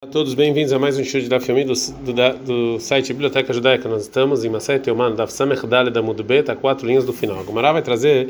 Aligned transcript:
Olá 0.00 0.10
a 0.10 0.12
todos, 0.12 0.32
bem-vindos 0.32 0.72
a 0.72 0.78
mais 0.78 0.96
um 0.96 1.02
show 1.02 1.20
de 1.20 1.28
Daf 1.28 1.50
Yomi 1.50 1.64
do, 1.64 1.72
do, 1.74 2.44
do, 2.44 2.78
site 2.78 3.12
Biblioteca 3.12 3.52
Judaica. 3.52 3.88
Nós 3.88 4.02
estamos 4.02 4.44
em 4.44 4.48
Masai 4.48 4.78
Teoman, 4.78 5.16
Daf 5.16 5.32
Samech 5.32 5.66
Dale 5.66 5.90
da 5.90 6.00
Mudbet, 6.00 6.48
a 6.52 6.54
quatro 6.54 6.86
linhas 6.86 7.04
do 7.04 7.12
final. 7.12 7.42
Gomara 7.42 7.72
vai 7.72 7.82
trazer, 7.82 8.28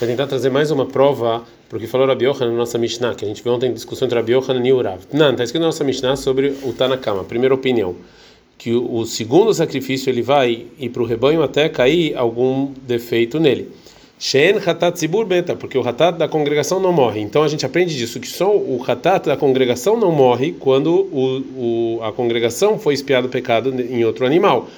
vai 0.00 0.08
tentar 0.08 0.26
trazer 0.26 0.50
mais 0.50 0.72
uma 0.72 0.84
prova 0.84 1.44
para 1.68 1.78
o 1.78 1.80
que 1.80 1.86
falou 1.86 2.08
Rabi 2.08 2.24
Yohanan 2.24 2.50
na 2.50 2.56
nossa 2.56 2.76
Mishnah, 2.76 3.14
que 3.14 3.24
a 3.24 3.28
gente 3.28 3.40
viu 3.40 3.52
ontem 3.52 3.70
em 3.70 3.72
discussão 3.72 4.06
entre 4.06 4.18
Rabi 4.18 4.32
Yohanan 4.32 4.66
e 4.66 4.72
Urav. 4.72 5.04
Não, 5.12 5.30
está 5.30 5.44
escrito 5.44 5.60
na 5.60 5.68
nossa 5.68 5.84
Mishnah 5.84 6.16
sobre 6.16 6.56
o 6.64 6.72
Tanakama. 6.72 7.22
Primeira 7.22 7.54
opinião, 7.54 7.94
que 8.58 8.72
o, 8.72 8.92
o 8.92 9.06
segundo 9.06 9.54
sacrifício 9.54 10.10
ele 10.10 10.22
vai 10.22 10.66
ir 10.76 10.88
para 10.88 11.02
o 11.02 11.06
rebanho 11.06 11.40
até 11.40 11.68
cair 11.68 12.16
algum 12.16 12.72
defeito 12.84 13.38
nele. 13.38 13.70
Shen 14.18 14.56
Hatat 14.64 14.98
Zibur 14.98 15.26
Beta, 15.26 15.54
porque 15.54 15.76
o 15.76 15.86
Hatat 15.86 16.16
da 16.16 16.26
congregação 16.26 16.80
não 16.80 16.90
morre. 16.90 17.20
Então 17.20 17.42
a 17.42 17.48
gente 17.48 17.66
aprende 17.66 17.96
disso, 17.96 18.18
que 18.18 18.28
só 18.28 18.50
o 18.50 18.82
Hatat 18.86 19.26
da 19.26 19.36
congregação 19.36 19.98
não 19.98 20.10
morre 20.10 20.52
quando 20.58 20.90
o, 20.90 21.98
o, 21.98 22.02
a 22.02 22.12
congregação 22.12 22.78
foi 22.78 22.94
espiado 22.94 23.26
o 23.26 23.30
pecado 23.30 23.74
em 23.78 24.04
outro 24.04 24.24
animal. 24.24 24.68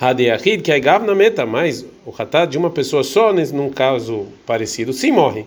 Hadeahid, 0.00 0.62
que 0.62 0.72
é 0.72 0.80
na 0.80 1.14
meta, 1.14 1.46
mas 1.46 1.84
o 2.04 2.12
Hatat 2.16 2.50
de 2.50 2.58
uma 2.58 2.70
pessoa 2.70 3.04
só, 3.04 3.32
num 3.32 3.70
caso 3.70 4.26
parecido, 4.44 4.92
sim 4.92 5.12
morre. 5.12 5.44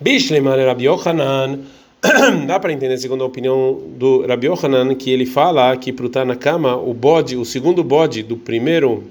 Bishlemar 0.00 0.58
Rabi 0.58 0.84
Yohanan, 0.86 1.60
dá 2.46 2.60
para 2.60 2.72
entender, 2.72 2.98
segundo 2.98 3.24
a 3.24 3.26
opinião 3.26 3.80
do 3.96 4.26
Rabi 4.26 4.46
Yohanan, 4.46 4.94
que 4.94 5.10
ele 5.10 5.26
fala 5.26 5.76
que 5.76 5.92
para 5.92 6.06
o 6.06 6.36
cama 6.36 6.76
o 6.76 6.94
bode, 6.94 7.36
o 7.36 7.44
segundo 7.44 7.82
bode 7.82 8.22
do 8.22 8.36
primeiro 8.36 9.04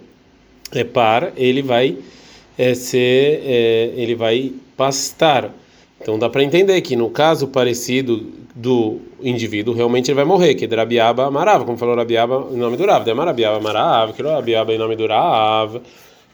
é, 0.72 0.84
par, 0.84 1.34
ele 1.36 1.62
vai 1.62 1.98
é, 2.58 2.74
ser, 2.74 3.42
é, 3.46 3.94
ele 3.96 4.16
vai 4.16 4.52
pastar. 4.76 5.52
Então 6.02 6.20
dá 6.20 6.30
para 6.30 6.44
entender 6.44 6.80
que 6.82 6.96
no 6.96 7.10
caso 7.10 7.48
parecido 7.48 8.32
do 8.56 9.00
indivíduo, 9.22 9.74
realmente 9.74 10.10
ele 10.10 10.16
vai 10.16 10.26
morrer, 10.26 10.56
que 10.56 10.66
é 10.66 10.76
Rabiaba 10.76 11.26
Amarav, 11.26 11.66
como 11.66 11.78
falou 11.78 11.96
Rabiaba 11.96 12.48
em 12.52 12.58
nome 12.58 12.78
do 12.78 12.86
Rav, 12.86 13.04
Demar 13.04 13.28
Rabiaba 13.28 13.58
Amarav, 13.58 14.14
que 14.14 14.22
Rabiaba 14.22 14.74
em 14.74 14.78
nome 14.78 14.96
do 14.96 15.08
Rav, 15.08 15.82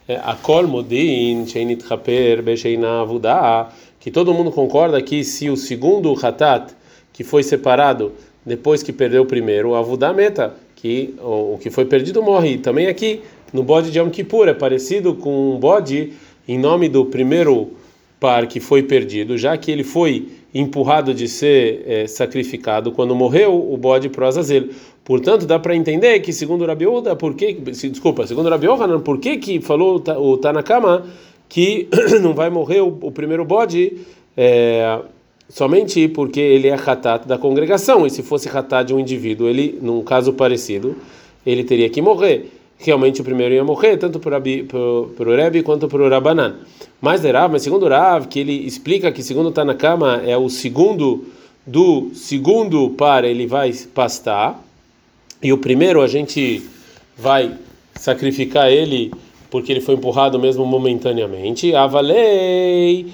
é, 0.07 0.15
Akol 0.23 0.67
Modin, 0.67 1.47
Sheinit 1.47 1.87
Chaper, 1.87 2.43
Besheina 2.43 3.01
Avudá, 3.01 3.69
que 3.99 4.11
todo 4.11 4.33
mundo 4.33 4.51
concorda 4.51 5.01
que 5.01 5.23
se 5.23 5.49
o 5.49 5.57
segundo 5.57 6.13
Hatat, 6.21 6.73
que 7.13 7.23
foi 7.23 7.43
separado 7.43 8.11
depois 8.45 8.83
que 8.83 8.91
perdeu 8.91 9.23
o 9.23 9.25
primeiro, 9.25 9.75
Avudá 9.75 10.11
Meta, 10.13 10.55
que 10.75 11.15
o, 11.19 11.53
o 11.53 11.59
que 11.61 11.69
foi 11.69 11.85
perdido 11.85 12.21
morre. 12.23 12.57
Também 12.57 12.87
aqui 12.87 13.21
no 13.53 13.63
bode 13.63 13.91
de 13.91 13.99
Yom 13.99 14.09
Kippur 14.09 14.47
é 14.47 14.53
parecido 14.53 15.13
com 15.13 15.55
um 15.55 15.59
bode 15.59 16.13
em 16.47 16.57
nome 16.57 16.87
do 16.87 17.05
primeiro 17.05 17.71
par 18.19 18.47
que 18.47 18.59
foi 18.59 18.83
perdido, 18.83 19.37
já 19.37 19.57
que 19.57 19.71
ele 19.71 19.83
foi 19.83 20.29
empurrado 20.53 21.13
de 21.13 21.27
ser 21.27 21.83
é, 21.87 22.07
sacrificado. 22.07 22.91
Quando 22.91 23.15
morreu 23.15 23.53
o 23.53 23.75
bode 23.77 24.09
pro 24.09 24.25
Azazel. 24.25 24.69
Portanto, 25.03 25.45
dá 25.45 25.57
para 25.57 25.75
entender 25.75 26.19
que 26.19 26.31
segundo 26.31 26.65
Rabi 26.65 26.85
Oda, 26.85 27.15
por 27.15 27.33
que, 27.33 27.53
desculpa, 27.53 28.27
segundo 28.27 28.49
Rabi 28.49 28.67
por 29.03 29.17
que 29.17 29.37
que 29.37 29.59
falou 29.59 29.95
o 29.95 30.37
Tanakama 30.37 31.05
que 31.49 31.87
não 32.21 32.33
vai 32.33 32.49
morrer 32.49 32.81
o, 32.81 32.97
o 33.01 33.11
primeiro 33.11 33.43
bode? 33.43 33.97
É, 34.37 34.99
somente 35.49 36.07
porque 36.07 36.39
ele 36.39 36.67
é 36.67 36.75
hatat 36.75 37.27
da 37.27 37.37
congregação, 37.37 38.05
e 38.05 38.09
se 38.09 38.21
fosse 38.21 38.47
hatat 38.47 38.87
de 38.87 38.93
um 38.93 38.99
indivíduo, 38.99 39.49
ele, 39.49 39.79
num 39.81 40.03
caso 40.03 40.31
parecido, 40.33 40.95
ele 41.45 41.63
teria 41.63 41.89
que 41.89 42.01
morrer 42.01 42.60
realmente 42.81 43.21
o 43.21 43.23
primeiro 43.23 43.53
ia 43.53 43.63
morrer, 43.63 43.97
tanto 43.97 44.19
para 44.19 44.37
o 44.39 45.35
Rebbe 45.35 45.63
quanto 45.63 45.85
o 45.85 46.09
Rabanan. 46.09 46.55
Mas 46.99 47.23
Rav, 47.23 47.51
mas 47.51 47.61
segundo 47.61 47.87
Rav, 47.87 48.27
que 48.27 48.39
ele 48.39 48.53
explica 48.53 49.11
que 49.11 49.23
segundo 49.23 49.49
está 49.49 49.63
na 49.63 49.75
cama 49.75 50.21
é 50.25 50.37
o 50.37 50.49
segundo 50.49 51.25
do 51.65 52.09
segundo 52.13 52.89
par 52.91 53.23
ele 53.23 53.45
vai 53.45 53.71
pastar 53.93 54.63
e 55.41 55.53
o 55.53 55.57
primeiro 55.57 56.01
a 56.01 56.07
gente 56.07 56.67
vai 57.15 57.55
sacrificar 57.95 58.71
ele 58.71 59.11
porque 59.49 59.71
ele 59.71 59.81
foi 59.81 59.95
empurrado 59.95 60.39
mesmo 60.39 60.65
momentaneamente. 60.65 61.75
Avalei 61.75 63.11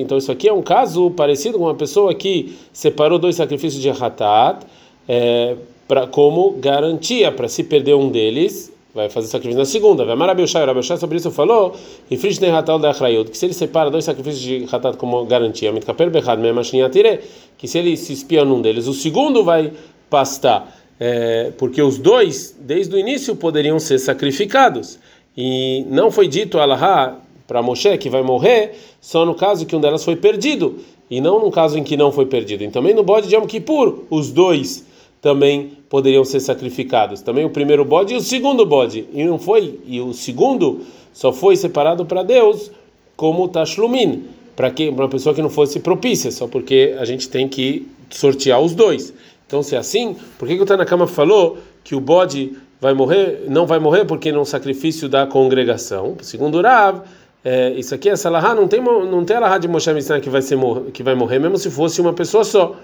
então 0.00 0.18
isso 0.18 0.32
aqui 0.32 0.48
é 0.48 0.52
um 0.52 0.62
caso 0.62 1.10
parecido 1.12 1.58
com 1.58 1.64
uma 1.64 1.74
pessoa 1.74 2.12
que 2.14 2.56
separou 2.72 3.18
dois 3.18 3.36
sacrifícios 3.36 3.80
de 3.80 3.88
hatat 3.88 4.66
é, 5.08 5.56
para 5.86 6.06
como 6.06 6.52
garantia 6.52 7.30
para 7.30 7.48
se 7.48 7.64
perder 7.64 7.94
um 7.94 8.10
deles 8.10 8.72
vai 8.96 9.10
fazer 9.10 9.28
sacrifício 9.28 9.58
na 9.58 9.66
segunda. 9.66 10.04
Vai 10.06 10.14
amar 10.14 10.28
Rabiushai, 10.28 10.64
Rabiushai 10.64 10.96
sobre 10.96 11.18
isso 11.18 11.30
falou, 11.30 11.76
e 12.10 12.16
Frishne 12.16 12.48
Hatal 12.48 12.78
da 12.78 12.90
Achrayut, 12.90 13.30
que 13.30 13.36
se 13.36 13.44
ele 13.44 13.52
separa 13.52 13.90
dois 13.90 14.06
sacrifícios 14.06 14.42
de 14.42 14.74
Hatat 14.74 14.96
como 14.96 15.22
garantia, 15.26 15.70
Mitkaper 15.70 16.10
Bechad, 16.10 16.40
Memashniatire, 16.40 17.20
que 17.58 17.68
se 17.68 17.78
ele 17.78 17.94
se 17.98 18.14
espia 18.14 18.42
num 18.42 18.62
deles, 18.62 18.86
o 18.86 18.94
segundo 18.94 19.44
vai 19.44 19.70
pastar, 20.08 20.74
é, 20.98 21.52
porque 21.58 21.82
os 21.82 21.98
dois, 21.98 22.56
desde 22.58 22.94
o 22.94 22.98
início, 22.98 23.36
poderiam 23.36 23.78
ser 23.78 23.98
sacrificados. 23.98 24.98
E 25.36 25.84
não 25.90 26.10
foi 26.10 26.26
dito 26.26 26.58
Allahá 26.58 27.20
para 27.46 27.60
Moshe 27.60 27.98
que 27.98 28.08
vai 28.08 28.22
morrer 28.22 28.72
só 28.98 29.26
no 29.26 29.34
caso 29.34 29.66
que 29.66 29.76
um 29.76 29.80
delas 29.80 30.02
foi 30.02 30.16
perdido, 30.16 30.78
e 31.10 31.20
não 31.20 31.38
no 31.38 31.50
caso 31.50 31.78
em 31.78 31.84
que 31.84 31.98
não 31.98 32.10
foi 32.10 32.24
perdido. 32.24 32.64
E 32.64 32.68
também 32.68 32.94
no 32.94 33.02
bode 33.02 33.28
de 33.28 33.34
Yom 33.34 33.44
Kippur, 33.44 34.04
os 34.08 34.30
dois 34.30 34.85
também 35.26 35.72
poderiam 35.90 36.24
ser 36.24 36.38
sacrificados. 36.38 37.20
Também 37.20 37.44
o 37.44 37.50
primeiro 37.50 37.84
bode 37.84 38.14
e 38.14 38.16
o 38.16 38.20
segundo 38.20 38.64
bode. 38.64 39.06
E 39.12 39.24
não 39.24 39.40
foi, 39.40 39.80
e 39.84 40.00
o 40.00 40.12
segundo 40.12 40.82
só 41.12 41.32
foi 41.32 41.56
separado 41.56 42.06
para 42.06 42.22
Deus 42.22 42.70
como 43.16 43.48
tashlumin, 43.48 44.22
para 44.54 44.70
que 44.70 44.88
uma 44.88 45.08
pessoa 45.08 45.34
que 45.34 45.42
não 45.42 45.50
fosse 45.50 45.80
propícia, 45.80 46.30
só 46.30 46.46
porque 46.46 46.94
a 46.96 47.04
gente 47.04 47.28
tem 47.28 47.48
que 47.48 47.88
sortear 48.08 48.60
os 48.60 48.72
dois. 48.72 49.12
Então, 49.48 49.64
se 49.64 49.74
é 49.74 49.78
assim, 49.78 50.14
por 50.38 50.46
que, 50.46 50.54
que 50.54 50.62
o 50.62 50.66
Tanakama 50.66 51.08
falou 51.08 51.58
que 51.82 51.96
o 51.96 52.00
bode 52.00 52.52
vai 52.80 52.94
morrer, 52.94 53.46
não 53.48 53.66
vai 53.66 53.80
morrer 53.80 54.04
porque 54.04 54.28
é 54.28 54.38
um 54.38 54.44
sacrifício 54.44 55.08
da 55.08 55.26
congregação? 55.26 56.16
Segundo 56.22 56.62
Rav, 56.62 57.00
é, 57.44 57.72
isso 57.72 57.92
aqui 57.92 58.08
é 58.08 58.14
salahá, 58.14 58.54
não 58.54 58.68
tem 58.68 58.80
não 58.80 59.24
tem 59.24 59.36
alahá 59.36 59.58
de 59.58 59.66
Moshe 59.66 59.92
Mishnah 59.92 60.20
que 60.20 60.30
vai 60.30 60.42
ser 60.42 60.56
que 60.92 61.02
vai 61.02 61.16
morrer 61.16 61.40
mesmo 61.40 61.58
se 61.58 61.68
fosse 61.68 62.00
uma 62.00 62.12
pessoa 62.12 62.44
só. 62.44 62.76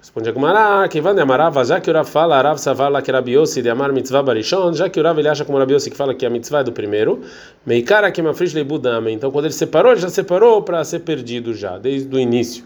Responde 0.00 0.28
a 0.28 0.32
Gumara, 0.32 0.88
que 0.88 1.00
vai 1.00 1.18
Amarava, 1.18 1.64
já 1.64 1.80
que 1.80 1.90
o 1.90 1.92
Rav 1.92 2.08
fala, 2.08 2.36
Arav 2.36 2.56
Savala 2.56 3.02
que 3.02 3.10
Rabi 3.10 3.32
Yossi 3.32 3.60
de 3.60 3.68
Amar 3.68 3.92
Mitzvah 3.92 4.22
Barishon, 4.22 4.72
já 4.72 4.88
que 4.88 5.00
o 5.00 5.02
Rav 5.02 5.18
ele 5.18 5.28
acha 5.28 5.44
como 5.44 5.58
Rabi 5.58 5.72
Yossi 5.74 5.90
que 5.90 5.96
fala 5.96 6.14
que 6.14 6.24
a 6.24 6.30
mitzvah 6.30 6.60
é 6.60 6.64
do 6.64 6.70
primeiro, 6.70 7.20
Meikara 7.66 8.12
que 8.12 8.22
Mafrish 8.22 8.54
Leibudame, 8.54 9.12
então 9.12 9.32
quando 9.32 9.46
ele 9.46 9.54
separou, 9.54 9.90
ele 9.90 10.00
já 10.00 10.08
separou 10.08 10.62
para 10.62 10.84
ser 10.84 11.00
perdido 11.00 11.52
já, 11.52 11.78
desde 11.78 12.14
o 12.14 12.18
início. 12.18 12.64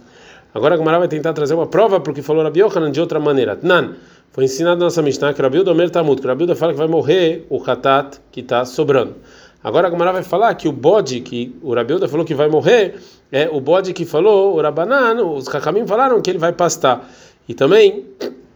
Agora 0.55 0.75
a 0.75 0.99
vai 0.99 1.09
tentar 1.09 1.33
trazer 1.33 1.55
uma 1.55 1.67
prova 1.67 1.99
porque 2.01 2.21
falou 2.21 2.45
Rabi 2.45 2.61
Yohanan 2.61 2.93
de 2.93 3.01
outra 3.01 3.19
maneira. 3.19 3.59
Nan, 3.63 3.95
foi 4.33 4.45
ensinado 4.45 4.81
na 4.81 4.85
nossa 4.85 5.01
Mishnah 5.01 5.33
que 5.33 5.41
Rabi 5.41 5.59
Yoda 5.59 5.73
Omer 5.73 5.89
Tamut, 5.89 6.21
que 6.21 6.29
Rabi 6.29 6.55
fala 6.55 6.73
que 6.73 6.79
vai 6.79 6.89
morrer 6.89 7.47
o 7.49 7.63
Hatat 7.65 8.19
que 8.31 8.41
está 8.41 8.67
sobrando. 8.67 9.15
Agora 9.63 9.87
a 9.87 9.91
Gumara 9.91 10.13
vai 10.13 10.23
falar 10.23 10.55
que 10.55 10.67
o 10.67 10.73
bode 10.73 11.21
que 11.21 11.55
o 11.63 11.75
Rabi 11.75 11.95
Yoda 11.95 12.09
falou 12.09 12.27
que 12.27 12.35
vai 12.35 12.49
morrer 12.49 12.97
é 13.31 13.49
o 13.51 13.61
bode 13.61 13.93
que 13.93 14.05
falou, 14.05 14.57
o 14.57 14.61
Rabanan, 14.61 15.23
os 15.25 15.49
Hakamim 15.49 15.87
falaram 15.87 16.21
que 16.21 16.31
ele 16.31 16.39
vai 16.39 16.53
pastar. 16.53 17.09
E 17.49 17.55
também 17.55 18.05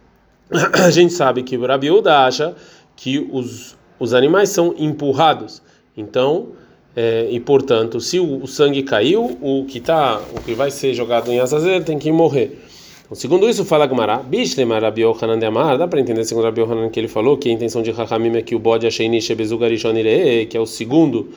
a 0.83 0.91
gente 0.91 1.13
sabe 1.13 1.43
que 1.43 1.57
o 1.57 1.65
Rabi 1.65 1.89
Uda 1.89 2.25
acha 2.25 2.55
que 2.95 3.27
os, 3.31 3.77
os 3.99 4.13
animais 4.13 4.49
são 4.49 4.75
empurrados. 4.77 5.61
Então, 5.95 6.49
é, 6.95 7.27
e 7.31 7.39
portanto, 7.39 7.99
se 8.01 8.19
o, 8.19 8.43
o, 8.43 8.47
sangue 8.47 8.83
caiu, 8.83 9.37
o 9.41 9.65
que 9.65 9.79
tá, 9.79 10.21
o 10.35 10.41
que 10.41 10.53
vai 10.53 10.71
ser 10.71 10.93
jogado 10.93 11.31
em 11.31 11.39
Azazel 11.39 11.83
tem 11.83 11.97
que 11.97 12.11
morrer. 12.11 12.59
Então, 13.07 13.15
segundo 13.15 13.47
isso, 13.47 13.63
fala 13.63 13.87
Gmará, 13.87 14.17
Bishlemar 14.17 14.81
Rabi 14.81 15.03
Yohanan 15.03 15.39
de 15.39 15.45
Amar, 15.45 15.77
dá 15.77 15.87
para 15.87 16.01
entender 16.01 16.25
segundo 16.25 16.43
Rabi 16.43 16.59
Yohanan 16.59 16.89
que 16.89 16.99
ele 16.99 17.07
falou 17.07 17.37
que 17.37 17.47
a 17.47 17.53
intenção 17.53 17.81
de 17.81 17.89
Rahamim 17.89 18.35
é 18.35 18.41
que 18.41 18.53
o 18.53 18.59
bode 18.59 18.85
Asheini 18.85 19.21
Shebezugarishonire, 19.21 20.45
que 20.45 20.57
é 20.57 20.59
o 20.59 20.65
segundo 20.65 21.29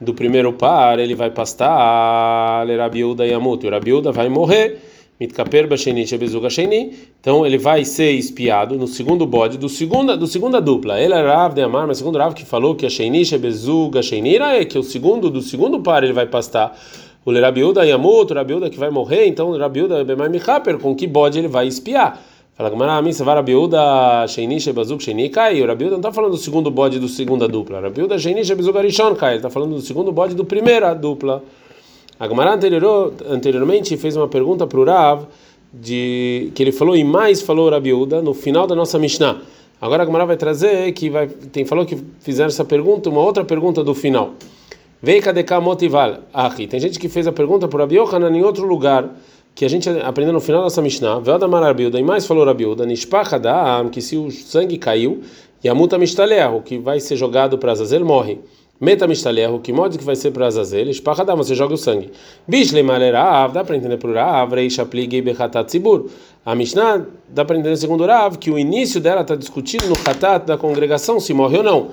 do 0.00 0.12
primeiro 0.12 0.52
par, 0.52 0.98
ele 0.98 1.14
vai 1.14 1.30
pastar, 1.30 2.66
Rabi 2.66 3.04
Uda 3.04 3.24
Yamut, 3.24 3.64
e 3.64 3.68
o 3.68 3.70
Rabi 3.70 3.92
Uda 3.92 4.10
vai 4.10 4.28
morrer. 4.28 4.80
Mitkaper 5.20 5.68
Basheni 5.68 6.04
Shebezuga 6.04 6.50
Sheni. 6.50 6.92
Então 7.20 7.46
ele 7.46 7.56
vai 7.56 7.84
ser 7.84 8.10
espiado 8.10 8.76
no 8.76 8.88
segundo 8.88 9.24
bode 9.24 9.56
do 9.56 9.68
segunda 9.68 10.16
do 10.16 10.26
segunda 10.26 10.60
dupla. 10.60 11.00
Ele 11.00 11.14
é 11.14 11.22
Rav 11.22 11.54
de 11.54 11.62
Amar, 11.62 11.86
mas 11.86 11.98
segundo 11.98 12.18
Rav 12.18 12.34
que 12.34 12.44
falou 12.44 12.74
que 12.74 12.84
a 12.84 12.90
Sheni 12.90 13.24
Shebezuga 13.24 14.02
Sheni 14.02 14.38
é 14.38 14.64
que 14.64 14.76
o 14.76 14.82
segundo 14.82 15.30
do 15.30 15.40
segundo 15.40 15.78
par 15.78 16.02
ele 16.02 16.12
vai 16.12 16.26
pastar. 16.26 16.76
O 17.24 17.32
Rabiuda 17.32 17.86
Yamut, 17.86 18.32
o 18.32 18.34
Rabiuda 18.34 18.68
que 18.68 18.78
vai 18.78 18.90
morrer, 18.90 19.26
então 19.26 19.50
o 19.50 19.58
Rabiuda 19.58 20.04
Bemai 20.04 20.28
Michaper, 20.28 20.78
com 20.78 20.94
que 20.94 21.06
bode 21.06 21.38
ele 21.38 21.48
vai 21.48 21.68
espiar? 21.68 22.20
Fala 22.54 22.68
Gamara, 22.68 22.94
a 22.94 23.02
mim 23.02 23.12
você 23.12 23.22
vai 23.22 23.36
Rabiuda 23.36 24.26
Sheini 24.28 24.60
Shebazuk 24.60 25.02
Sheini 25.02 25.28
Kai. 25.30 25.62
O 25.62 25.66
Rabiuda 25.66 25.92
não 25.92 26.00
está 26.00 26.12
falando 26.12 26.32
do 26.32 26.36
segundo 26.36 26.70
bode 26.70 26.98
do 26.98 27.08
segunda 27.08 27.48
dupla. 27.48 27.80
Rabiuda 27.80 28.18
Sheini 28.18 28.44
Shebazuk 28.44 28.76
Arishon 28.76 29.14
Kai. 29.14 29.30
Ele 29.30 29.38
está 29.38 29.48
falando 29.48 29.74
do 29.74 29.80
segundo 29.80 30.12
bode 30.12 30.34
do 30.34 30.44
primeira 30.44 30.92
dupla. 30.94 31.42
A 32.20 32.26
anterior, 32.26 33.12
anteriormente 33.28 33.96
fez 33.96 34.16
uma 34.16 34.28
pergunta 34.28 34.66
para 34.66 34.78
o 34.78 34.84
Rav, 34.84 35.24
de, 35.72 36.52
que 36.54 36.62
ele 36.62 36.72
falou 36.72 36.94
e 36.94 37.02
mais 37.02 37.40
falou 37.40 37.70
Rabiuda 37.70 38.20
no 38.20 38.34
final 38.34 38.66
da 38.66 38.74
nossa 38.74 38.98
Mishnah. 38.98 39.40
Agora 39.80 40.02
a 40.02 40.06
Gemara 40.06 40.26
vai 40.26 40.36
trazer 40.36 40.92
que 40.92 41.08
vai, 41.08 41.26
tem 41.26 41.64
falou 41.64 41.84
que 41.86 41.96
fizeram 42.20 42.48
essa 42.48 42.64
pergunta, 42.64 43.08
uma 43.08 43.20
outra 43.20 43.44
pergunta 43.44 43.82
do 43.82 43.94
final. 43.94 44.34
Vei 45.04 45.20
kadeka 45.20 45.60
motival. 45.60 46.20
Ahi. 46.32 46.68
Tem 46.68 46.78
gente 46.78 46.96
que 46.96 47.08
fez 47.08 47.26
a 47.26 47.32
pergunta 47.32 47.66
para 47.66 47.80
Rabi 47.80 47.96
Yohanan 47.96 48.30
em 48.30 48.44
outro 48.44 48.64
lugar 48.64 49.10
que 49.52 49.64
a 49.64 49.68
gente 49.68 49.88
aprendeu 49.88 50.32
no 50.32 50.40
final 50.40 50.60
da 50.60 50.66
nossa 50.66 50.80
Mishnah, 50.80 51.18
Velda 51.18 51.48
Marabilda, 51.48 51.98
e 51.98 52.04
mais 52.04 52.24
falou 52.24 52.46
Rabilda, 52.46 52.86
Nishpacha 52.86 53.36
da 53.36 53.84
que 53.90 54.00
se 54.00 54.16
o 54.16 54.30
sangue 54.30 54.78
caiu, 54.78 55.20
e 55.62 55.68
a 55.68 55.74
multa 55.74 55.98
o 55.98 56.62
que 56.62 56.78
vai 56.78 57.00
ser 57.00 57.16
jogado 57.16 57.58
para 57.58 57.72
Azazel, 57.72 58.04
morre. 58.04 58.38
Meta 58.80 59.06
o 59.52 59.58
que 59.58 59.72
modo 59.72 59.98
que 59.98 60.04
vai 60.04 60.14
ser 60.14 60.30
para 60.30 60.46
Azazel, 60.46 60.86
Nishpacha 60.86 61.24
da 61.24 61.34
você 61.34 61.56
joga 61.56 61.74
o 61.74 61.76
sangue. 61.76 62.12
Bishle 62.46 62.84
Malerav, 62.84 63.52
dá 63.52 63.64
para 63.64 63.76
entender 63.76 63.96
por 63.96 64.14
Rav, 64.14 64.54
Reisha 64.54 64.86
Pligei 64.86 65.20
Bechatat 65.20 65.66
Tzibur. 65.66 66.06
A 66.46 66.54
Mishnah 66.54 67.06
dá 67.28 67.44
para 67.44 67.56
entender 67.56 67.76
segundo 67.76 68.06
Rav, 68.06 68.38
que 68.38 68.52
o 68.52 68.58
início 68.58 69.00
dela 69.00 69.22
está 69.22 69.34
discutindo 69.34 69.88
no 69.88 69.94
Hatat 69.94 70.46
da 70.46 70.56
congregação, 70.56 71.18
se 71.18 71.34
morre 71.34 71.58
ou 71.58 71.64
não. 71.64 71.90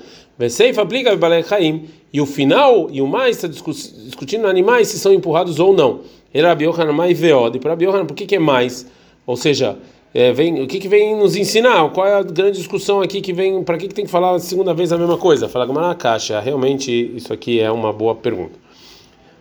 E 2.12 2.22
o 2.22 2.26
final 2.26 2.88
e 2.90 3.02
o 3.02 3.08
mais 3.08 3.36
está 3.36 3.48
discutindo 3.48 4.48
animais 4.48 4.88
se 4.88 4.98
são 4.98 5.14
empurrados 5.14 5.60
ou 5.60 5.74
não. 5.74 6.00
Mais 6.94 7.20
veod. 7.20 7.60
Para 7.60 7.76
Biohan, 7.76 8.06
por 8.06 8.16
que, 8.16 8.36
é 8.36 8.40
mais? 8.40 8.88
Ou 9.28 9.36
seja, 9.36 9.78
é, 10.14 10.32
vem, 10.32 10.62
o 10.62 10.68
que, 10.68 10.80
que 10.80 10.88
vem 10.88 11.16
nos 11.16 11.36
ensinar? 11.36 11.90
Qual 11.90 12.08
é 12.08 12.14
a 12.14 12.24
grande 12.24 12.58
discussão 12.58 13.02
aqui 13.02 13.20
que 13.20 13.34
vem? 13.34 13.64
Para 13.64 13.78
que, 13.78 13.90
que 13.90 13.94
tem 13.94 14.06
que 14.06 14.12
falar 14.12 14.36
a 14.36 14.40
segunda 14.40 14.74
vez 14.74 14.94
a 14.94 14.98
mesma 14.98 15.18
coisa? 15.18 15.50
Fala 15.50 15.66
Gamara 15.66 15.94
caixa. 15.94 16.40
Realmente, 16.40 16.90
isso 17.16 17.34
aqui 17.34 17.60
é 17.60 17.70
uma 17.70 17.92
boa 17.92 18.16
pergunta. 18.16 18.58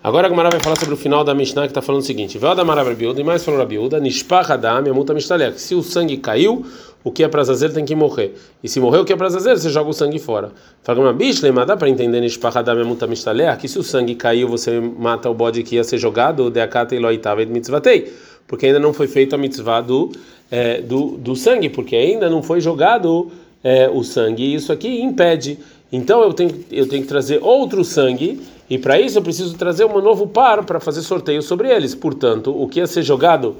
Agora 0.09 0.27
a 0.27 0.31
Gamara 0.31 0.49
vai 0.49 0.59
falar 0.59 0.77
sobre 0.77 0.95
o 0.95 0.97
final 0.97 1.23
da 1.23 1.35
Mishnah 1.35 1.65
que 1.65 1.69
está 1.69 1.83
falando 1.83 2.01
o 2.01 2.05
seguinte: 2.05 2.39
Veoda 2.39 2.65
Marav 2.65 2.95
Biuda, 2.95 3.21
e 3.21 3.25
mais 3.25 3.45
falou 3.45 3.61
Rabiuda, 3.61 4.01
Nishpach 4.01 4.51
a 4.51 4.95
multa 4.95 5.13
Mishtalek. 5.13 5.61
Se 5.61 5.75
o 5.75 5.83
sangue 5.83 6.17
caiu, 6.17 6.65
o 7.05 7.13
que 7.13 7.23
é 7.23 7.29
para 7.29 7.45
Zazer 7.45 7.75
tem 7.75 7.85
que 7.85 7.95
morrer. 7.95 8.35
E 8.65 8.71
se 8.71 8.81
morrer 8.81 9.01
o 9.01 9.05
que 9.05 9.13
é 9.13 9.17
para 9.17 9.29
Zazer, 9.29 9.59
você 9.59 9.69
joga 9.69 9.91
o 9.91 9.93
sangue 9.93 10.19
fora. 10.19 10.51
Fala 10.83 11.01
uma 11.01 11.13
bicha, 11.13 11.53
mas 11.53 11.67
dá 11.67 11.77
para 11.77 11.91
entender 11.91 12.23
Nishpachadam 12.23 12.87
Muta 12.87 13.07
Mishtaler 13.07 13.55
que 13.59 13.69
se 13.69 13.79
o 13.79 13.83
sangue 13.83 14.15
caiu, 14.15 14.49
você 14.49 14.81
mata 14.81 15.29
o 15.29 15.35
bode 15.35 15.63
que 15.63 15.75
ia 15.75 15.85
ser 15.85 15.99
jogado, 15.99 16.51
de 16.51 16.59
Akata 16.59 16.95
e 16.97 17.47
Mitzvatei. 17.47 18.11
Porque 18.47 18.65
ainda 18.65 18.79
não 18.79 18.95
foi 18.95 19.09
feito 19.09 19.35
a 19.35 19.39
mitzvah 19.39 19.83
do, 19.83 20.11
é, 20.51 20.81
do, 20.81 21.19
do 21.19 21.37
sangue, 21.37 21.69
porque 21.69 21.95
ainda 21.95 22.31
não 22.31 22.43
foi 22.43 22.63
jogado 22.63 23.31
é, 23.63 23.91
o 23.91 24.03
sangue. 24.03 24.43
E 24.43 24.55
isso 24.55 24.73
aqui 24.73 25.03
impede. 25.03 25.59
Então 25.93 26.23
eu 26.23 26.33
tenho, 26.33 26.65
eu 26.71 26.89
tenho 26.89 27.03
que 27.03 27.09
trazer 27.09 27.43
outro 27.43 27.85
sangue, 27.85 28.41
e 28.71 28.79
para 28.79 29.01
isso 29.01 29.19
eu 29.19 29.23
preciso 29.23 29.57
trazer 29.57 29.85
um 29.85 30.01
novo 30.01 30.27
par 30.27 30.65
para 30.65 30.79
fazer 30.79 31.03
sorteio 31.03 31.43
sobre 31.43 31.71
eles. 31.71 31.95
Portanto, 31.95 32.51
o 32.51 32.69
que 32.69 32.81
ia 32.81 32.87
ser 32.87 33.03
jogado 33.03 33.57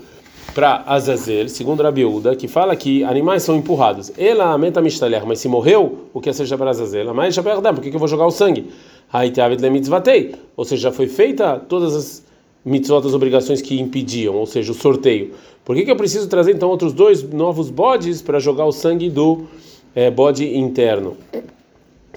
para 0.55 0.83
Azazel, 0.87 1.49
segundo 1.49 1.83
Rabiúda, 1.83 2.35
que 2.35 2.49
fala 2.49 2.75
que 2.75 3.05
animais 3.05 3.43
são 3.43 3.57
empurrados. 3.57 4.13
Ela 4.19 4.57
meta 4.59 4.81
mishtaler, 4.81 5.25
mas 5.27 5.39
se 5.41 5.49
morreu, 5.49 6.09
o 6.13 6.21
que 6.21 6.31
é 6.31 6.33
seja 6.33 6.59
para 6.59 6.71
Azazel? 6.71 7.13
Mas 7.15 7.35
já 7.35 7.43
por 7.43 7.81
que, 7.81 7.91
que 7.91 7.97
eu 7.97 7.99
vou 7.99 8.09
jogar 8.09 8.27
o 8.27 8.31
sangue? 8.31 8.67
Ou 10.57 10.65
seja, 10.65 10.83
já 10.83 10.93
foi 10.93 11.07
feita 11.07 11.59
todas 11.59 11.95
as 11.95 12.25
mitzvot, 12.65 13.07
as 13.07 13.15
obrigações 13.15 13.63
que 13.63 13.81
impediam, 13.81 14.35
ou 14.35 14.47
seja, 14.47 14.73
o 14.73 14.75
sorteio. 14.75 15.33
Por 15.65 15.77
que, 15.77 15.85
que 15.85 15.91
eu 15.91 15.97
preciso 15.97 16.29
trazer 16.29 16.55
então 16.55 16.69
outros 16.69 16.93
dois 16.93 17.23
novos 17.23 17.71
bodes 17.71 18.21
para 18.21 18.39
jogar 18.39 18.67
o 18.67 18.73
sangue 18.73 19.09
do 19.09 19.45
é, 19.95 20.11
bode 20.11 20.45
interno? 20.57 21.17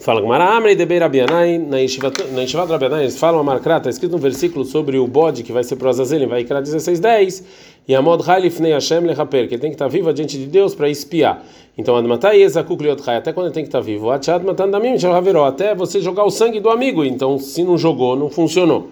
Fala 0.01 0.19
Gmaramre 0.19 0.73
de 0.73 0.83
Beirabianai, 0.83 1.59
na 1.59 1.77
Yeshiva 1.77 2.09
do 2.09 2.71
Rabianai, 2.71 3.03
eles 3.03 3.19
falam 3.19 3.39
a 3.39 3.43
Markra, 3.43 3.77
está 3.77 3.87
escrito 3.91 4.15
um 4.15 4.19
versículo 4.19 4.65
sobre 4.65 4.97
o 4.97 5.05
bode 5.05 5.43
que 5.43 5.53
vai 5.53 5.63
ser 5.63 5.75
para 5.75 5.85
o 5.85 5.89
Azazel, 5.89 6.27
vai 6.27 6.43
criar 6.43 6.59
16:10, 6.59 7.43
e 7.87 7.93
a 7.93 8.01
mod 8.01 8.27
Halifnei 8.27 8.73
Hashem 8.73 9.01
lechaper, 9.01 9.47
que 9.47 9.53
ele 9.53 9.61
tem 9.61 9.69
que 9.69 9.75
estar 9.75 9.87
vivo 9.87 10.11
diante 10.11 10.39
de 10.39 10.47
Deus 10.47 10.73
para 10.73 10.89
espiar. 10.89 11.43
Então, 11.77 11.95
Admatai 11.95 12.41
Ezakuk 12.41 12.81
Liotchai, 12.81 13.17
até 13.17 13.31
quando 13.31 13.45
ele 13.45 13.53
tem 13.53 13.63
que 13.63 13.67
estar 13.67 13.79
vivo? 13.79 14.09
Achat 14.09 14.43
Matandamim 14.43 14.97
Shalhaveró, 14.97 15.45
até 15.45 15.75
você 15.75 16.01
jogar 16.01 16.23
o 16.23 16.31
sangue 16.31 16.59
do 16.59 16.71
amigo. 16.71 17.05
Então, 17.05 17.37
se 17.37 17.63
não 17.63 17.77
jogou, 17.77 18.15
não 18.15 18.27
funcionou. 18.27 18.89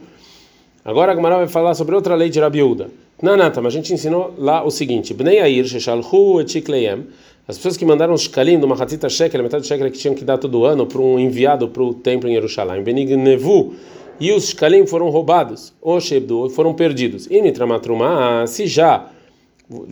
Agora 0.84 1.12
a 1.12 1.16
Gemara 1.16 1.38
vai 1.38 1.48
falar 1.48 1.74
sobre 1.74 1.94
outra 1.94 2.16
lei 2.16 2.30
de 2.30 2.40
Rabiúda. 2.40 2.90
Nanata, 3.22 3.62
mas 3.62 3.74
a 3.74 3.78
gente 3.78 3.94
ensinou 3.94 4.34
lá 4.38 4.64
o 4.64 4.72
seguinte: 4.72 5.14
Bnei 5.14 5.40
Air, 5.40 5.66
Sheshalhu 5.66 6.40
Etikleiem, 6.40 7.08
as 7.48 7.58
pessoas 7.58 7.76
que 7.76 7.86
mandaram 7.86 8.14
os 8.14 8.22
shkalim 8.22 8.60
do 8.60 8.68
Mahatita 8.68 9.10
Shekel, 9.10 9.44
metade 9.44 9.64
do 9.64 9.68
Shekel 9.68 9.92
que 9.92 9.98
tinham 9.98 10.16
que 10.16 10.24
dar 10.24 10.38
todo 10.38 10.64
ano 10.64 10.86
para 10.86 11.02
um 11.02 11.20
enviado 11.20 11.68
para 11.68 11.84
o 11.84 11.94
templo 11.94 12.30
em 12.30 12.34
Jerusalém, 12.34 12.82
Benignevu, 12.82 13.74
e 14.20 14.32
os 14.32 14.50
shkalim 14.50 14.86
foram 14.86 15.10
roubados, 15.10 15.74
ou 15.82 16.00
shebdu, 16.00 16.50
foram 16.50 16.74
perdidos. 16.74 17.28
E 17.30 17.42
Nitramatruma, 17.42 18.46
se 18.48 18.68
já 18.68 19.08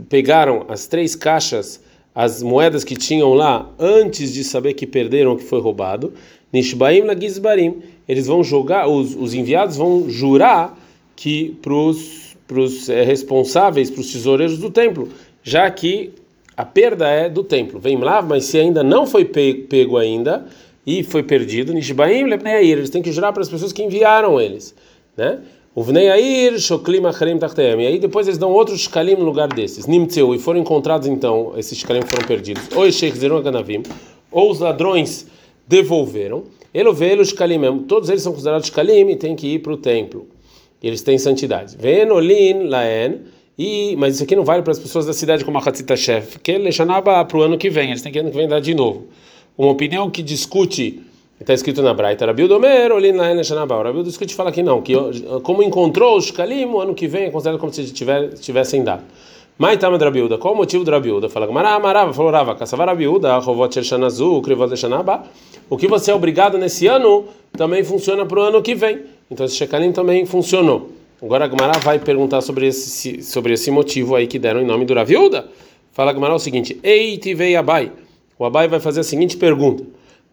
pegaram 0.07 0.66
as 0.69 0.88
três 0.88 1.16
caixas, 1.16 1.81
as 2.13 2.42
moedas 2.42 2.83
que 2.83 2.95
tinham 2.95 3.33
lá, 3.33 3.69
antes 3.78 4.33
de 4.33 4.44
saber 4.44 4.74
que 4.74 4.88
perderam 4.88 5.33
o 5.33 5.38
que 5.38 5.44
foi 5.44 5.60
roubado, 5.60 6.13
Nishbaim 6.51 7.01
Lagizbarim, 7.01 7.81
eles 8.07 8.27
vão 8.27 8.44
jogar, 8.44 8.88
os, 8.88 9.15
os 9.15 9.33
enviados 9.33 9.77
vão 9.77 10.09
jurar 10.09 10.77
que 11.15 11.57
para 11.61 11.73
os 11.73 12.89
é, 12.89 13.03
responsáveis, 13.03 13.89
para 13.89 14.01
os 14.01 14.11
tesoureiros 14.11 14.57
do 14.57 14.69
templo, 14.69 15.09
já 15.44 15.69
que 15.69 16.11
a 16.55 16.63
perda 16.63 17.07
é 17.07 17.29
do 17.29 17.44
templo. 17.44 17.79
Vem 17.79 17.97
lá, 17.97 18.21
mas 18.21 18.45
se 18.45 18.57
ainda 18.57 18.83
não 18.83 19.05
foi 19.05 19.25
pego 19.25 19.97
ainda 19.97 20.45
e 20.85 21.03
foi 21.03 21.21
perdido, 21.23 21.73
Nishbaim 21.73 22.23
lebneair, 22.23 22.77
eles 22.77 22.89
têm 22.89 23.01
que 23.01 23.11
jurar 23.11 23.33
para 23.33 23.41
as 23.41 23.49
pessoas 23.49 23.73
que 23.73 23.83
enviaram 23.83 24.39
eles, 24.39 24.73
né? 25.15 25.39
O 25.75 25.83
vneair 25.83 26.57
shoklim 26.57 27.05
achrim 27.05 27.38
tachteem. 27.38 27.83
E 27.83 27.85
aí 27.85 27.99
depois 27.99 28.27
eles 28.27 28.39
dão 28.39 28.51
outros 28.51 28.79
shkalim 28.81 29.13
no 29.13 29.23
lugar 29.23 29.47
desses. 29.47 29.85
Nimtzeu, 29.85 30.33
e 30.33 30.39
foram 30.39 30.59
encontrados 30.59 31.07
então, 31.07 31.53
esses 31.55 31.77
shkalim 31.77 32.01
foram 32.01 32.25
perdidos. 32.25 32.63
Ou 32.75 32.91
sheikh 32.91 33.19
ganavim, 33.44 33.83
ou 34.31 34.49
os 34.49 34.59
ladrões 34.59 35.27
devolveram. 35.68 36.44
Elovelo 36.74 37.25
shkalim, 37.25 37.80
todos 37.88 38.10
eles 38.10 38.22
são 38.22 38.31
considerados 38.31 38.68
shkalim 38.68 39.10
e 39.10 39.16
têm 39.16 39.36
que 39.36 39.48
ir 39.48 39.60
para 39.60 39.74
o 39.74 39.78
templo. 39.78 40.28
Eles 40.81 41.02
têm 41.02 41.18
santidade. 41.18 41.75
Venolin 41.78 42.68
laen, 42.68 43.22
e, 43.58 43.96
mas 43.98 44.16
isso 44.16 44.24
aqui 44.24 44.36
não 44.36 44.44
vale 44.44 44.62
para 44.62 44.72
as 44.72 44.80
pessoas 44.80 45.06
da 45.06 45.14
cidade 45.14 45.44
como 45.44 45.58
a 45.58 45.62
Hatzita 45.62 45.96
Chef, 45.96 46.38
que 46.40 46.52
é 46.52 46.60
para 47.25 47.38
o 47.38 47.42
ano 47.42 47.58
que 47.58 47.69
vem, 47.69 47.90
eles 47.90 48.02
têm 48.04 48.12
que 48.12 48.19
ano 48.19 48.30
que 48.30 48.38
vem 48.38 48.48
dar 48.48 48.60
de 48.60 48.75
novo. 48.75 49.08
Uma 49.58 49.72
opinião 49.72 50.12
que 50.12 50.22
discute, 50.22 51.02
está 51.40 51.56
escrito 51.56 51.81
na 51.81 51.92
Braita, 51.96 52.28
Rabiu 52.28 52.48
Domer, 52.48 52.92
Olina 52.92 53.31
Leshanaba. 53.34 53.81
Rabiu 53.81 54.04
discute 54.04 54.36
fala 54.36 54.52
que 54.52 54.62
não, 54.62 54.84
que 54.84 54.94
como 55.42 55.64
encontrou 55.64 56.16
os 56.16 56.30
Kalim, 56.30 56.66
o 56.66 56.80
ano 56.80 56.94
que 56.94 57.08
vem 57.08 57.24
é 57.24 57.31
considerado 57.31 57.60
como 57.60 57.74
se 57.74 57.92
tiver, 57.92 58.34
tivessem 58.36 58.84
dado. 58.84 59.04
Maitama 59.58 59.98
Drabiuda, 59.98 60.38
qual 60.38 60.54
o 60.54 60.58
motivo 60.58 60.84
do 60.84 60.92
Drabiuda? 60.92 61.30
Fala, 61.30 61.52
Marava, 61.52 62.14
falou 62.14 62.31
Rava, 62.31 62.54
Kassavar 62.54 62.90
Rabiuda, 62.90 63.40
Rovot 63.40 63.84
Shanazu, 63.84 64.40
Krivot 64.44 64.69
Leshanaba. 64.69 65.24
O 65.69 65.78
que 65.78 65.88
você 65.88 66.12
é 66.12 66.16
obrigado 66.16 66.58
nesse 66.58 66.88
ano 66.88 67.25
também 67.54 67.84
funciona 67.84 68.25
para 68.25 68.40
o 68.40 68.44
ano 68.44 68.62
que 68.62 68.74
vem. 68.74 69.02
Então 69.30 69.46
esse 69.46 69.56
Shekalim 69.56 69.92
também 69.92 70.25
funcionou. 70.25 70.92
Agora 71.22 71.46
a 71.46 71.50
Gemara 71.50 71.80
vai 71.80 72.00
perguntar 72.00 72.42
sobre 72.42 72.68
esse, 72.68 73.22
sobre 73.24 73.54
esse 73.54 73.72
motivo 73.72 74.16
aí 74.16 74.28
que 74.28 74.38
deram 74.38 74.62
em 74.62 74.66
nome 74.66 74.86
do 74.86 74.94
Raviuda. 74.94 75.48
Fala 75.92 76.12
a 76.12 76.36
o 76.36 76.40
seguinte: 76.40 76.80
Ei, 76.84 77.18
tivei 77.18 77.56
Abai. 77.56 77.92
O 78.38 78.46
Abai 78.46 78.68
vai 78.68 78.80
fazer 78.80 79.00
a 79.00 79.04
seguinte 79.04 79.36
pergunta: 79.36 79.83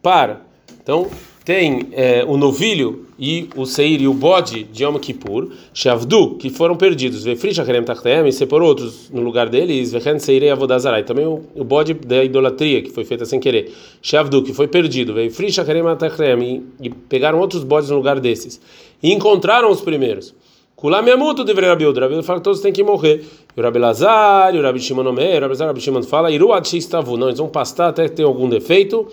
Para. 0.03 0.43
Então, 0.83 1.09
tem 1.45 1.89
é, 1.93 2.25
o 2.27 2.37
novilho 2.39 3.05
e 3.19 3.49
o 3.55 3.67
seir 3.67 4.01
e 4.01 4.09
o 4.09 4.15
bode 4.15 4.65
de 4.65 4.83
Yom 4.83 4.99
Kippur, 4.99 5.51
Shavdu, 5.75 6.37
que 6.37 6.49
foram 6.49 6.75
perdidos, 6.75 7.23
Vefrisha 7.23 7.65
Kerem 7.65 7.83
Tachtem, 7.83 8.27
e 8.27 8.33
separou 8.33 8.69
outros 8.69 9.11
no 9.11 9.21
lugar 9.21 9.49
deles, 9.51 9.93
Seirei 10.21 10.51
Avodazarai, 10.51 11.05
também 11.05 11.27
o, 11.27 11.43
o 11.55 11.63
bode 11.63 11.93
da 11.95 12.25
idolatria, 12.25 12.83
que 12.83 12.91
foi 12.91 13.05
feita 13.05 13.27
sem 13.27 13.39
querer, 13.39 13.73
Shavdu, 14.01 14.43
que 14.43 14.55
foi 14.55 14.67
perdido, 14.67 15.13
Vefrisha 15.13 15.65
Kerem 15.65 15.85
Tachtem, 15.97 16.65
e 16.81 16.89
pegaram 16.89 17.39
outros 17.39 17.63
bodes 17.63 17.91
no 17.91 17.97
lugar 17.97 18.19
desses, 18.21 18.59
e 19.03 19.13
encontraram 19.13 19.71
os 19.71 19.83
primeiros. 19.83 20.35
Kulam 20.77 21.07
yamutu 21.07 21.45
deveria 21.45 21.71
Rabi 21.71 21.87
Uda. 21.87 22.01
Rabi 22.01 22.23
fala 22.23 22.41
que 22.41 22.45
todos 22.45 22.61
têm 22.61 22.73
que 22.73 22.83
morrer. 22.83 23.25
E 23.57 23.61
o 23.61 23.63
Rabi 23.63 23.79
Lazar, 23.79 24.55
e 24.55 24.59
o 24.59 24.63
Rabi 24.63 24.81
Shimon 24.81 25.07
Omer, 25.07 25.39
o 25.39 25.41
Rabi 25.41 25.49
Lazar, 25.49 25.67
o 25.67 25.71
Rabi 25.71 25.81
Shimon 25.81 26.03
fala, 26.03 26.31
Iru 26.31 26.53
Atistavu. 26.53 27.17
Não, 27.17 27.29
eles 27.29 27.39
vão 27.39 27.49
pastar 27.49 27.89
até 27.89 28.09
tem 28.09 28.25
algum 28.25 28.49
defeito. 28.49 29.07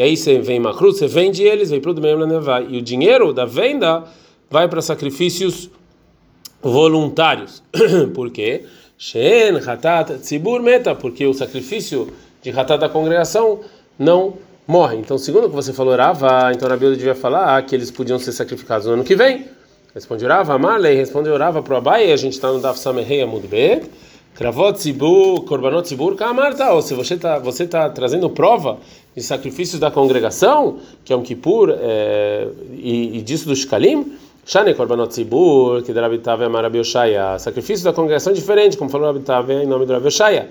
E 0.00 0.02
aí 0.02 0.16
você 0.16 0.38
vem 0.38 0.62
cruz, 0.72 0.96
você 0.96 1.06
vende 1.06 1.42
eles, 1.42 1.68
vem 1.68 1.78
para 1.78 1.90
o 1.90 2.40
vai. 2.40 2.66
E 2.70 2.78
o 2.78 2.80
dinheiro 2.80 3.34
da 3.34 3.44
venda 3.44 4.04
vai 4.48 4.66
para 4.66 4.80
sacrifícios 4.80 5.68
voluntários. 6.62 7.62
Por 8.14 8.30
quê? 8.30 8.64
Shen, 8.96 9.58
Hatat, 9.58 10.14
Tzibur, 10.20 10.62
Meta. 10.62 10.94
Porque 10.94 11.26
o 11.26 11.34
sacrifício 11.34 12.10
de 12.42 12.48
Hatat 12.48 12.80
da 12.80 12.88
congregação 12.88 13.60
não 13.98 14.38
morre. 14.66 14.96
Então, 14.96 15.18
segundo 15.18 15.48
o 15.48 15.50
que 15.50 15.56
você 15.56 15.70
falou, 15.70 15.94
Rava, 15.94 16.50
então 16.54 16.66
Rabi 16.66 16.96
devia 16.96 17.14
falar 17.14 17.60
que 17.66 17.74
eles 17.74 17.90
podiam 17.90 18.18
ser 18.18 18.32
sacrificados 18.32 18.86
no 18.86 18.94
ano 18.94 19.04
que 19.04 19.14
vem. 19.14 19.48
Responde 19.94 20.24
Urava, 20.24 20.54
Amarlei, 20.54 20.94
responde 20.94 21.28
Urava 21.28 21.62
para 21.62 21.74
o 21.74 21.76
Abai, 21.76 22.10
a 22.10 22.16
gente 22.16 22.32
está 22.32 22.50
no 22.50 22.58
Daf 22.58 22.78
Samehei 22.78 23.20
Amud 23.20 23.46
Bet, 23.46 23.84
Kravot 24.34 24.78
Zibur, 24.78 25.44
Korbanot 25.44 25.88
Zibur, 25.88 26.14
Kamarta, 26.14 26.72
ou 26.72 26.82
se 26.82 26.94
você 26.94 27.14
está 27.14 27.38
você 27.38 27.66
tá 27.66 27.90
trazendo 27.90 28.30
prova 28.30 28.78
de 29.14 29.22
sacrifícios 29.22 29.80
da 29.80 29.90
congregação, 29.90 30.78
que 31.04 31.12
é 31.12 31.16
um 31.16 31.22
Kippur, 31.22 31.74
é, 31.78 32.48
e, 32.72 33.18
e 33.18 33.22
disso 33.22 33.46
do 33.46 33.54
Shkalim, 33.54 34.12
Shane 34.46 34.74
Korbanot 34.74 35.14
Zibur, 35.14 35.82
que 35.82 35.92
Rabitave 35.92 36.44
Amar 36.44 36.62
Rabi 36.62 36.80
Oshaya, 36.80 37.38
sacrifício 37.38 37.84
da 37.84 37.92
congregação 37.92 38.32
é 38.32 38.36
diferente, 38.36 38.76
como 38.76 38.88
falou 38.88 39.08
Rabitave 39.08 39.52
em 39.52 39.66
nome 39.66 39.84
do 39.84 39.92
Rabi 39.92 40.06
Oshaya, 40.06 40.48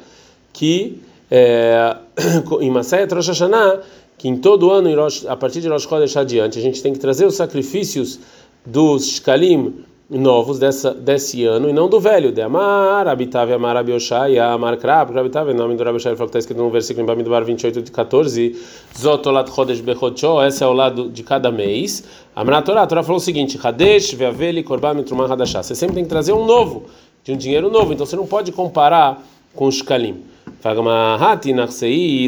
que 0.53 1.01
é, 1.31 1.95
em 2.61 2.69
Masaya 2.69 3.07
Rosh 3.07 3.27
Hashanah, 3.27 3.79
que 4.17 4.27
em 4.27 4.37
todo 4.37 4.71
ano, 4.71 4.89
a 5.27 5.35
partir 5.35 5.61
de 5.61 5.69
Rosh 5.69 5.83
Chodesh 5.83 6.17
adiante, 6.17 6.59
a 6.59 6.61
gente 6.61 6.81
tem 6.83 6.93
que 6.93 6.99
trazer 6.99 7.25
os 7.25 7.35
sacrifícios 7.35 8.19
dos 8.65 9.07
shkalim 9.07 9.85
novos 10.17 10.57
dessa, 10.57 10.91
desse 10.91 11.45
ano 11.45 11.69
e 11.69 11.73
não 11.73 11.87
do 11.87 11.99
velho. 11.99 12.31
De 12.31 12.41
Amar, 12.41 13.07
Abitave, 13.07 13.53
Amar, 13.53 13.77
Abioshai, 13.77 14.39
Amar, 14.39 14.77
Krab, 14.77 15.15
Abitave, 15.17 15.53
nome 15.53 15.75
do 15.75 15.83
Rabioshai, 15.83 16.15
que 16.15 16.23
está 16.23 16.39
escrito 16.39 16.57
no 16.57 16.69
versículo 16.69 17.03
em 17.03 17.07
Bamidbar 17.07 17.45
28 17.45 17.81
de 17.81 17.91
14, 17.91 18.55
Zotolat 18.97 19.51
Chodesh 19.51 19.81
Bechodcho, 19.81 20.41
esse 20.41 20.63
é 20.63 20.67
o 20.67 20.73
lado 20.73 21.09
de 21.09 21.21
cada 21.21 21.51
mês. 21.51 22.03
Amar 22.35 22.63
Torá, 22.63 22.81
a 22.83 22.87
Torá 22.87 23.03
falou 23.03 23.17
o 23.17 23.21
seguinte, 23.21 23.59
Hadesh, 23.61 24.13
Veaveli, 24.13 24.63
Korban, 24.63 24.95
Mitrumah, 24.95 25.31
Hadashah. 25.31 25.61
Você 25.61 25.75
sempre 25.75 25.95
tem 25.95 26.03
que 26.03 26.09
trazer 26.09 26.33
um 26.33 26.45
novo, 26.45 26.85
de 27.23 27.31
um 27.31 27.37
dinheiro 27.37 27.69
novo, 27.69 27.93
então 27.93 28.05
você 28.05 28.15
não 28.15 28.25
pode 28.25 28.51
comparar 28.51 29.23
com 29.53 29.65
o 29.65 29.71
Shkalim. 29.71 30.23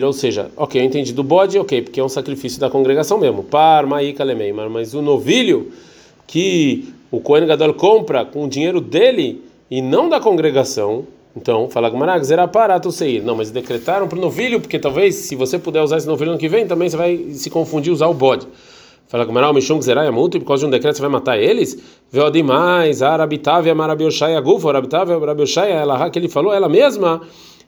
Ou 0.04 0.14
seja, 0.14 0.52
ok, 0.56 0.80
eu 0.80 0.86
entendi 0.86 1.12
do 1.14 1.24
bode, 1.24 1.58
ok, 1.58 1.82
porque 1.82 2.00
é 2.00 2.04
um 2.04 2.10
sacrifício 2.10 2.60
da 2.60 2.70
congregação 2.70 3.18
mesmo. 3.18 3.44
Par, 3.44 3.86
Maíka, 3.88 4.24
Lemeimar, 4.24 4.70
mas 4.70 4.94
o 4.94 5.02
novilho 5.02 5.72
que 6.28 6.94
o 7.12 7.20
Kohen 7.20 7.46
Gadol 7.46 7.74
compra 7.74 8.26
com 8.26 8.46
o 8.46 8.48
dinheiro 8.48 8.80
dele 8.80 9.44
e 9.70 9.82
não 9.82 10.08
da 10.08 10.20
congregação, 10.20 11.06
então, 11.36 11.70
fala 11.70 11.90
Gumarag, 11.90 12.24
zera 12.26 12.48
parato 12.48 12.92
seir. 12.92 13.24
Não, 13.24 13.36
mas 13.36 13.52
decretaram 13.52 14.08
para 14.08 14.18
o 14.18 14.22
novilho, 14.22 14.60
porque 14.60 14.78
talvez, 14.78 15.16
se 15.16 15.36
você 15.36 15.58
puder 15.58 15.82
usar 15.82 15.98
esse 15.98 16.08
novilho 16.08 16.32
ano 16.32 16.40
que 16.40 16.50
vem, 16.50 16.68
também 16.68 16.90
você 16.90 16.98
vai 16.98 17.18
se 17.32 17.50
confundir 17.50 17.92
usar 17.92 18.08
o 18.08 18.14
bode. 18.14 18.48
Fala 19.08 19.26
Gumarag, 19.26 19.54
Mishung 19.54 19.82
zerai 19.82 20.08
é 20.08 20.12
multo, 20.12 20.38
e 20.38 20.40
por 20.40 20.48
causa 20.48 20.62
de 20.62 20.68
um 20.68 20.70
decreto 20.70 20.96
você 20.96 21.02
vai 21.02 21.12
matar 21.12 21.38
eles? 21.38 21.78
Veu 22.10 22.30
demais, 22.30 23.02
Arabitavia, 23.02 23.76
Marabioshai, 23.76 24.36
Agufo, 24.36 24.68
Arabitavia, 24.70 25.18
Marabioshai, 25.20 25.72
ela 25.72 26.10
que 26.10 26.20
ele 26.20 26.30
falou, 26.30 26.54
ela 26.54 26.70
mesma 26.70 27.22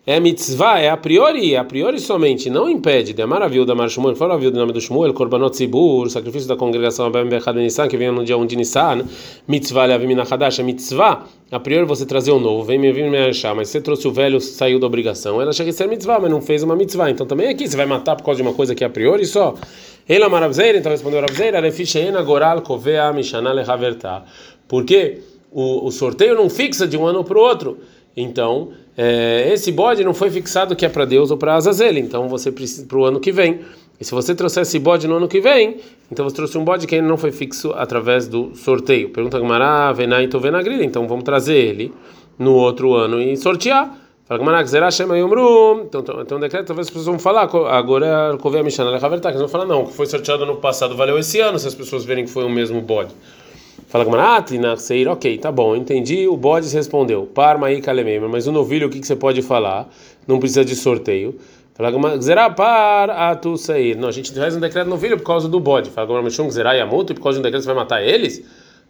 é 0.06 0.20
mitzvah, 0.20 0.80
é 0.80 0.90
a 0.90 0.98
priori, 0.98 1.54
é 1.54 1.58
a 1.58 1.64
priori 1.64 1.98
somente, 1.98 2.50
não 2.50 2.70
impede. 2.70 3.14
De 3.14 3.26
maravilha 3.26 3.66
da 3.66 3.74
Marshmuel, 3.74 4.16
viu 4.38 4.52
do 4.52 4.60
nome 4.60 4.74
do 4.74 4.82
Shmuel, 4.82 5.14
Korbanot 5.14 5.56
Zibur, 5.56 6.10
sacrifício 6.10 6.46
da 6.46 6.58
congregação 6.58 7.06
Abem 7.06 7.30
Bechad 7.30 7.58
Nissan, 7.58 7.88
que 7.88 7.96
vem 7.96 8.12
no 8.12 8.26
dia 8.26 8.38
1 8.38 8.46
de 8.46 8.58
Nissan, 8.58 9.06
mitzvah 9.48 9.86
leavimina 9.86 10.24
Hadash, 10.30 10.60
é 10.60 10.64
mitzvah, 10.64 11.24
a 11.50 11.58
priori 11.58 11.86
você 11.86 12.06
trazer 12.06 12.32
o 12.32 12.40
novo, 12.40 12.66
vem 12.66 12.78
me 12.78 12.92
vir 12.92 13.10
me 13.10 13.18
achar, 13.18 13.56
mas 13.56 13.70
você 13.70 13.80
trouxe 13.80 14.06
o 14.06 14.12
velho, 14.12 14.42
saiu 14.42 14.78
da 14.78 14.88
obrigação. 14.88 15.42
Ela 15.42 15.54
chega 15.54 15.70
a 15.70 15.74
ser 15.74 15.88
mitzvah, 15.88 16.20
mas 16.20 16.30
não 16.30 16.42
fez 16.42 16.64
uma 16.64 16.76
mitzvah. 16.76 17.10
Então 17.10 17.26
também 17.26 17.48
aqui 17.48 17.66
você 17.66 17.78
vai 17.78 17.86
matar 17.86 18.18
por 18.18 18.24
causa 18.26 18.42
de 18.42 18.48
uma 18.48 18.54
coisa 18.54 18.76
que 18.76 18.84
é 18.84 18.88
a 18.88 18.90
priori 18.90 19.26
só. 19.26 19.54
Ela 20.10 20.28
Maravzeira, 20.28 20.80
então 20.80 20.92
respondeu 20.92 21.22
Ravzeira, 21.22 21.62
Refisheena 21.62 22.22
Goral 22.24 22.62
Kovea 22.62 23.14
Mishana 23.14 23.54
Lehaverta. 23.54 24.24
Porque 24.68 25.22
o, 25.50 25.88
o 25.88 25.92
sorteio 25.92 26.36
não 26.36 26.50
fixa 26.50 26.86
de 26.86 26.98
um 26.98 27.06
ano 27.06 27.24
para 27.24 27.38
o 27.38 27.42
outro. 27.42 27.78
Então, 28.16 28.72
é, 28.96 29.50
esse 29.52 29.72
bode 29.72 30.04
não 30.04 30.14
foi 30.14 30.30
fixado 30.30 30.76
que 30.76 30.86
é 30.86 30.90
para 30.90 31.06
Deus 31.06 31.32
ou 31.32 31.38
para 31.38 31.56
Azazel, 31.56 31.98
então 31.98 32.28
você 32.28 32.52
precisa 32.52 32.86
para 32.86 32.98
o 32.98 33.06
ano 33.06 33.20
que 33.20 33.32
vem. 33.32 33.62
E 34.00 34.06
se 34.06 34.12
você 34.12 34.36
trouxer 34.36 34.64
esse 34.64 34.78
bode 34.80 35.08
no 35.08 35.16
ano 35.16 35.28
que 35.28 35.40
vem, 35.40 35.78
então 36.12 36.28
você 36.28 36.36
trouxe 36.36 36.58
um 36.58 36.64
bode 36.64 36.86
que 36.86 36.96
ainda 36.96 37.08
não 37.08 37.18
foi 37.18 37.32
fixo 37.32 37.72
através 37.76 38.28
do 38.28 38.56
sorteio. 38.56 39.10
Pergunta 39.10 39.40
Gamara, 39.40 39.92
Venai 39.94 40.28
to 40.28 40.40
Venagrila, 40.40 40.84
então 40.84 41.08
vamos 41.08 41.24
trazer 41.24 41.56
ele 41.56 41.94
no 42.38 42.54
outro 42.54 42.94
ano 42.94 43.22
e 43.22 43.36
sortear. 43.38 43.98
Fala 44.26 44.40
Gamara, 44.40 44.66
Zerá 44.66 44.90
Shema 44.92 45.18
Yomru. 45.18 45.84
Então, 45.86 46.02
tem 46.02 46.38
um 46.38 46.40
decreto, 46.40 46.68
talvez 46.68 46.88
as 46.88 46.92
pessoas 46.92 47.08
vão 47.08 47.20
falar, 47.20 47.50
agora 47.70 48.38
Kovea 48.38 48.64
Mishana 48.64 48.92
Lechavertak, 48.92 49.30
eles 49.30 49.42
vão 49.42 49.50
falar, 49.50 49.66
não, 49.66 49.84
o 49.84 49.88
que 49.88 49.94
foi 49.94 50.06
sorteado 50.06 50.46
no 50.46 50.58
passado 50.58 50.96
valeu 50.96 51.18
esse 51.18 51.40
ano, 51.40 51.58
se 51.60 51.68
as 51.68 51.76
pessoas 51.76 52.06
verem 52.06 52.26
que 52.26 52.32
foi 52.32 52.44
o 52.44 52.50
mesmo 52.50 52.82
bode. 52.82 53.14
Fala 53.94 54.06
Gmaratina, 54.06 54.76
Seir, 54.76 55.08
ok, 55.08 55.38
tá 55.38 55.52
bom, 55.52 55.76
entendi. 55.76 56.28
O 56.28 56.36
bode 56.36 56.68
respondeu, 56.74 57.28
Parma 57.28 57.68
aí 57.68 57.80
Kalemema, 57.80 58.28
mas 58.28 58.48
o 58.48 58.52
novilho, 58.52 58.88
o 58.88 58.90
que, 58.90 59.00
que 59.00 59.06
você 59.06 59.16
pode 59.16 59.44
falar? 59.44 59.88
Não 60.28 60.40
precisa 60.40 60.66
de 60.66 60.76
sorteio. 60.76 61.38
Fala 61.76 62.50
par 62.50 63.12
atu 63.12 63.56
sair. 63.56 63.96
Não, 63.96 64.08
a 64.08 64.12
gente 64.12 64.34
faz 64.34 64.56
um 64.56 64.60
decreto 64.60 64.86
no 64.86 64.96
novilho 64.96 65.16
por 65.18 65.26
causa 65.26 65.48
do 65.48 65.60
bode. 65.60 65.92
Fala 65.92 66.08
Gmaratin, 66.08 66.50
Zerá 66.50 66.74
Yamuto, 66.74 67.14
e 67.14 67.16
por 67.16 67.22
causa 67.22 67.36
de 67.36 67.42
um 67.42 67.44
decreto 67.44 67.62
você 67.62 67.68
vai 67.68 67.76
matar 67.76 68.02
eles? 68.02 68.44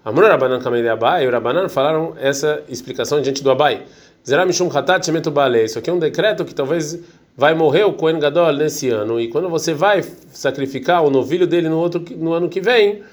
Amor 0.05 0.23
Rabanan 0.23 0.61
Kamei 0.61 0.87
Abai, 0.87 1.25
e 1.25 1.29
Rabanan 1.29 1.67
falaram 1.67 2.13
essa 2.17 2.63
explicação 2.69 3.21
diante 3.21 3.43
do 3.43 3.51
Abai. 3.51 3.81
Zerá 4.25 4.45
Mishum 4.45 4.69
Hatat 4.73 5.05
Shemetu 5.05 5.31
Bale. 5.31 5.65
Isso 5.65 5.77
aqui 5.77 5.89
é 5.89 5.93
um 5.93 5.99
decreto 5.99 6.45
que 6.45 6.55
talvez 6.55 6.97
vai 7.35 7.53
morrer 7.53 7.83
o 7.83 7.91
Kohen 7.91 8.19
Gadol 8.19 8.53
nesse 8.53 8.87
ano. 8.87 9.19
E 9.19 9.27
quando 9.27 9.49
você 9.49 9.73
vai 9.73 10.01
sacrificar 10.31 11.03
o 11.03 11.09
novilho 11.09 11.45
dele 11.45 11.67
no, 11.67 11.77
outro, 11.77 12.01
no 12.15 12.31
ano 12.31 12.47
que 12.47 12.61
vem 12.61 13.03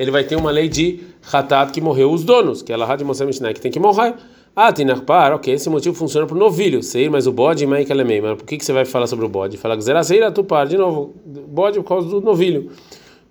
ele 0.00 0.10
vai 0.10 0.24
ter 0.24 0.34
uma 0.34 0.50
lei 0.50 0.66
de 0.66 1.00
Hatat 1.30 1.72
que 1.72 1.80
morreu 1.82 2.10
os 2.10 2.24
donos, 2.24 2.62
que 2.62 2.72
é 2.72 2.74
a 2.74 2.78
Lahad 2.78 3.04
Moshe 3.04 3.22
Mishnah, 3.22 3.52
que 3.52 3.60
tem 3.60 3.70
que 3.70 3.78
morrer. 3.78 4.14
Ah, 4.56 4.72
Tinarpar, 4.72 5.34
ok, 5.34 5.52
esse 5.52 5.68
motivo 5.68 5.94
funciona 5.94 6.26
para 6.26 6.34
o 6.34 6.38
novilho, 6.38 6.82
sei, 6.82 7.10
mas 7.10 7.26
o 7.26 7.32
bode, 7.32 7.66
Mas 7.66 7.86
por 7.86 8.46
que, 8.46 8.56
que 8.56 8.64
você 8.64 8.72
vai 8.72 8.86
falar 8.86 9.06
sobre 9.06 9.26
o 9.26 9.28
bode? 9.28 9.58
Fala 9.58 9.76
que 9.76 9.84
zera 9.84 10.02
seira 10.02 10.32
par 10.32 10.66
de 10.66 10.78
novo, 10.78 11.14
bode 11.24 11.78
por 11.80 11.84
causa 11.84 12.08
do 12.08 12.22
novilho. 12.22 12.70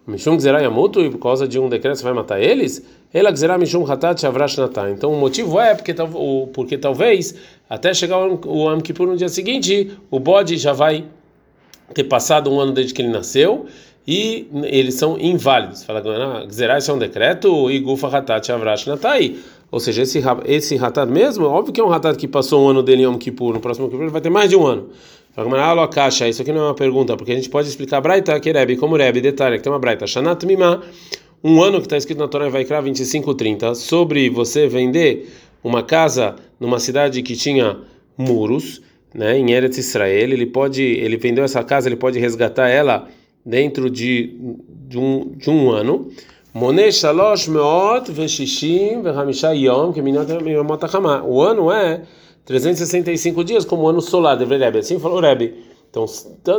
Mishum 0.06 0.38
Gzerá 0.38 0.60
Yamutu, 0.60 1.02
e 1.02 1.10
por 1.10 1.18
causa 1.18 1.48
de 1.48 1.58
um 1.58 1.68
decreto 1.68 1.98
você 1.98 2.04
vai 2.04 2.14
matar 2.14 2.40
eles? 2.40 2.86
Ela 3.12 3.32
Gzerá 3.32 3.58
Mishum 3.58 3.84
Hatat 3.92 4.22
Shavrash 4.22 4.58
Natah. 4.58 4.92
Então 4.92 5.12
o 5.12 5.18
motivo 5.18 5.60
é 5.60 5.74
porque, 5.74 5.96
porque 6.54 6.78
talvez, 6.78 7.34
até 7.68 7.96
chegar 7.96 8.20
o 8.20 8.70
Am 8.70 8.80
Kippur 8.80 9.08
no 9.08 9.18
dia 9.18 9.28
seguinte, 9.28 9.98
o 10.12 10.20
bode 10.20 10.56
já 10.56 10.72
vai 10.72 11.06
ter 11.94 12.06
passado 12.06 12.52
um 12.52 12.60
ano 12.60 12.72
desde 12.72 12.94
que 12.94 13.02
ele 13.02 13.10
nasceu 13.10 13.66
e 14.08 14.48
eles 14.64 14.96
são 14.96 15.20
inválidos. 15.20 15.84
Fala, 15.84 16.02
Gzerá, 16.48 16.78
isso 16.78 16.90
é 16.90 16.94
um 16.94 16.98
decreto, 16.98 17.70
e 17.70 17.80
Gufa 17.80 18.08
Hatat 18.08 18.50
Avrash 18.52 18.86
Natai. 18.88 19.36
Ou 19.72 19.80
seja, 19.80 20.02
esse, 20.02 20.20
esse 20.46 20.78
Hatat 20.84 21.10
mesmo, 21.10 21.46
óbvio 21.46 21.72
que 21.72 21.80
é 21.80 21.84
um 21.84 21.92
Hatat 21.92 22.18
que 22.18 22.28
passou 22.28 22.66
um 22.66 22.70
ano 22.70 22.82
dele 22.82 23.04
em 23.04 23.06
Yom 23.06 23.18
Kippur, 23.18 23.54
no 23.54 23.60
próximo 23.60 23.88
Kippur 23.88 24.04
ele 24.04 24.12
vai 24.12 24.22
ter 24.22 24.32
mais 24.32 24.50
de 24.50 24.56
um 24.56 24.66
ano. 24.66 24.90
Fala, 25.36 25.88
caixa, 25.88 26.28
isso 26.28 26.42
aqui 26.42 26.52
não 26.52 26.62
é 26.62 26.66
uma 26.66 26.74
pergunta, 26.74 27.16
porque 27.16 27.32
a 27.32 27.36
gente 27.36 27.50
pode 27.50 27.70
explicar 27.70 28.02
Braita, 28.02 28.40
que 28.40 28.52
Rebbe, 28.52 28.78
como 28.78 28.96
Rebbe, 28.96 29.22
detalhe, 29.22 29.58
que 29.58 29.64
tem 29.64 29.72
uma 29.72 29.78
Braita, 29.78 30.08
Shanat 30.08 30.44
Mima, 30.46 30.82
um 31.44 31.62
ano 31.62 31.78
que 31.78 31.86
está 31.86 31.96
escrito 31.96 32.18
na 32.18 32.28
Torá 32.28 32.50
vai 32.50 32.66
criar 32.66 32.82
25:30 32.82 33.74
sobre 33.74 34.30
você 34.30 34.68
vender 34.68 35.32
uma 35.64 35.84
casa 35.84 36.36
numa 36.60 36.80
cidade 36.80 37.22
que 37.22 37.36
tinha 37.36 37.78
muros, 38.18 38.82
né, 39.14 39.38
em 39.38 39.52
Eretz 39.52 39.78
Israel, 39.78 40.30
ele 40.30 40.46
pode, 40.46 40.82
ele 40.82 41.18
vendeu 41.18 41.44
essa 41.44 41.64
casa, 41.64 41.88
ele 41.88 41.96
pode 41.96 42.20
resgatar 42.20 42.70
ela 42.70 43.08
dentro 43.46 43.90
de, 43.90 44.36
de, 44.88 44.98
um, 44.98 45.32
de 45.36 45.50
um 45.50 45.72
ano. 45.72 46.10
O 51.24 51.42
ano 51.42 51.72
é 51.72 52.02
365 52.46 53.44
dias, 53.44 53.66
como 53.66 53.84
o 53.84 53.88
ano 53.88 54.02
solar, 54.02 54.36
deveria 54.36 54.70
Assim 54.80 55.00
falou 55.00 55.20
Rebbe. 55.20 55.54
Então, 55.90 56.06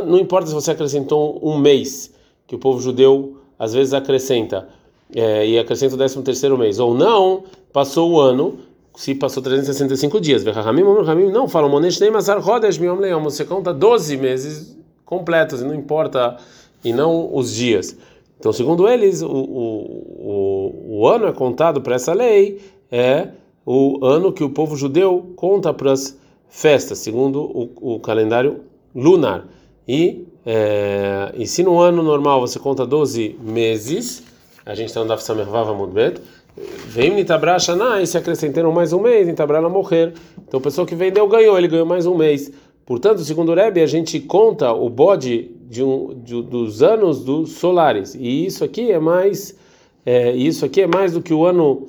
não 0.05 0.17
importa 0.17 0.47
se 0.47 0.53
você 0.53 0.71
acrescentou 0.71 1.39
um 1.41 1.57
mês, 1.57 2.13
que 2.47 2.55
o 2.55 2.59
povo 2.59 2.81
judeu 2.81 3.37
às 3.57 3.73
vezes 3.73 3.93
acrescenta, 3.93 4.67
é, 5.13 5.47
e 5.47 5.59
acrescenta 5.59 5.95
o 5.95 5.97
13 5.97 6.21
terceiro 6.23 6.57
mês, 6.57 6.79
ou 6.79 6.93
não, 6.93 7.43
passou 7.71 8.11
o 8.11 8.19
ano, 8.19 8.59
se 8.95 9.15
passou 9.15 9.41
365 9.41 10.19
dias. 10.19 10.43
Não, 10.43 11.47
falam, 11.47 11.69
você 13.23 13.45
conta 13.45 13.73
12 13.73 14.17
meses 14.17 14.77
completos, 15.05 15.61
e 15.61 15.65
não 15.65 15.75
importa 15.75 16.37
e 16.83 16.93
não 16.93 17.33
os 17.35 17.53
dias. 17.53 17.95
Então, 18.39 18.51
segundo 18.51 18.87
eles, 18.87 19.21
o, 19.21 19.29
o, 19.29 20.99
o 20.99 21.07
ano 21.07 21.27
é 21.27 21.31
contado 21.31 21.81
para 21.81 21.95
essa 21.95 22.13
lei 22.13 22.59
é 22.91 23.29
o 23.65 24.03
ano 24.03 24.33
que 24.33 24.43
o 24.43 24.49
povo 24.49 24.75
judeu 24.75 25.33
conta 25.35 25.73
para 25.73 25.91
as 25.91 26.17
festas, 26.49 26.97
segundo 26.97 27.41
o, 27.41 27.95
o 27.95 27.99
calendário 27.99 28.61
lunar. 28.95 29.45
E, 29.87 30.25
é, 30.45 31.31
e 31.35 31.45
se 31.45 31.63
no 31.63 31.79
ano 31.79 32.01
normal 32.01 32.41
você 32.41 32.57
conta 32.57 32.85
12 32.85 33.37
meses, 33.41 34.23
a 34.65 34.75
gente 34.75 34.87
está 34.87 35.01
no 35.01 35.07
Daf 35.07 35.23
Samervava 35.23 35.73
Mudbet, 35.73 36.21
vem 36.87 37.15
Nitabra 37.15 37.57
Shana 37.59 38.01
e 38.01 38.07
se 38.07 38.17
acrescentaram 38.17 38.71
mais 38.71 38.93
um 38.93 39.01
mês, 39.01 39.27
Nitabra 39.27 39.57
ela 39.57 39.69
morrer. 39.69 40.13
Então, 40.47 40.59
a 40.59 40.63
pessoa 40.63 40.85
que 40.85 40.95
vendeu 40.95 41.27
ganhou, 41.27 41.57
ele 41.57 41.67
ganhou 41.67 41.85
mais 41.85 42.05
um 42.05 42.15
mês. 42.15 42.51
Portanto, 42.85 43.21
segundo 43.21 43.51
o 43.51 43.55
Rebbe, 43.55 43.81
a 43.81 43.87
gente 43.87 44.19
conta 44.19 44.71
o 44.73 44.89
bode 44.89 45.51
de 45.69 45.83
um, 45.83 46.13
de, 46.23 46.41
dos 46.41 46.83
anos 46.83 47.23
dos 47.23 47.53
solares. 47.53 48.15
E 48.15 48.45
isso 48.45 48.63
aqui 48.63 48.91
é 48.91 48.99
mais 48.99 49.55
é, 50.05 50.31
isso 50.31 50.65
aqui 50.65 50.81
é 50.81 50.87
mais 50.87 51.13
do 51.13 51.21
que 51.21 51.33
o 51.33 51.45
ano 51.45 51.87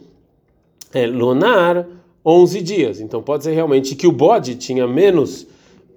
é, 0.92 1.06
lunar, 1.06 1.86
11 2.24 2.62
dias. 2.62 3.00
Então 3.00 3.22
pode 3.22 3.44
ser 3.44 3.52
realmente 3.52 3.94
que 3.94 4.06
o 4.06 4.12
bode 4.12 4.54
tinha 4.56 4.86
menos 4.86 5.46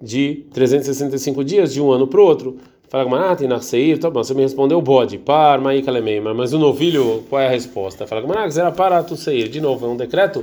de 0.00 0.44
365 0.52 1.44
dias 1.44 1.72
de 1.72 1.80
um 1.80 1.90
ano 1.90 2.06
para 2.06 2.20
o 2.20 2.24
outro. 2.24 2.56
Fala 2.88 3.36
que 3.36 3.46
nascer, 3.48 3.98
tá 3.98 4.08
bom, 4.08 4.22
você 4.22 4.32
me 4.32 4.42
respondeu 4.42 4.80
bode, 4.80 5.18
par, 5.18 5.60
maíka 5.60 5.90
mas 6.34 6.52
o 6.52 6.58
novilho, 6.58 7.24
qual 7.28 7.42
é 7.42 7.48
a 7.48 7.50
resposta? 7.50 8.06
Fala 8.06 8.22
que 8.22 8.60
era 8.60 8.70
para 8.70 9.02
tu 9.02 9.16
sair. 9.16 9.48
De 9.48 9.60
novo, 9.60 9.86
é 9.86 9.88
um 9.88 9.96
decreto 9.96 10.40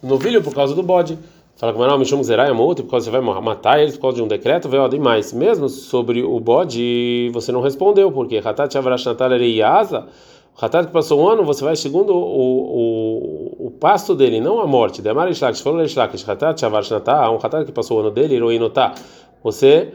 novilho 0.00 0.40
por 0.40 0.54
causa 0.54 0.72
do 0.72 0.84
bode. 0.84 1.18
Fala 1.56 1.72
que 1.72 1.98
me 1.98 2.06
chamo 2.06 2.22
Zerai 2.22 2.48
Amouto, 2.48 2.84
porque 2.84 3.00
você 3.00 3.10
vai 3.10 3.20
matar 3.20 3.82
eles 3.82 3.96
por 3.96 4.02
causa 4.02 4.18
de 4.18 4.22
um 4.22 4.28
decreto, 4.28 4.68
veio 4.68 4.88
demais. 4.88 5.32
Mesmo 5.32 5.68
sobre 5.68 6.22
o 6.22 6.38
bode, 6.38 7.28
você 7.34 7.50
não 7.50 7.60
respondeu, 7.60 8.12
porque 8.12 8.38
Hatat 8.38 8.78
Avrash 8.78 9.04
Natal 9.06 9.30
Asa, 9.66 10.06
o 10.56 10.64
Hatat 10.64 10.86
que 10.86 10.92
passou 10.92 11.20
um 11.20 11.28
ano, 11.28 11.44
você 11.44 11.64
vai 11.64 11.74
segundo 11.74 12.14
o, 12.14 13.56
o, 13.58 13.66
o 13.66 13.70
pasto 13.72 14.14
dele, 14.14 14.40
não 14.40 14.60
a 14.60 14.66
morte. 14.66 15.02
Demar 15.02 15.28
Ishlakish, 15.28 15.60
falou 15.60 15.82
Ishlakish, 15.82 16.26
Hatat 16.26 16.64
Avrash 16.64 16.90
Natal, 16.90 17.34
um 17.34 17.36
Hatat 17.36 17.66
que 17.66 17.72
passou 17.72 17.96
o 17.96 18.00
ano 18.00 18.12
dele, 18.12 18.36
Iroinotá. 18.36 18.94
Você 19.42 19.92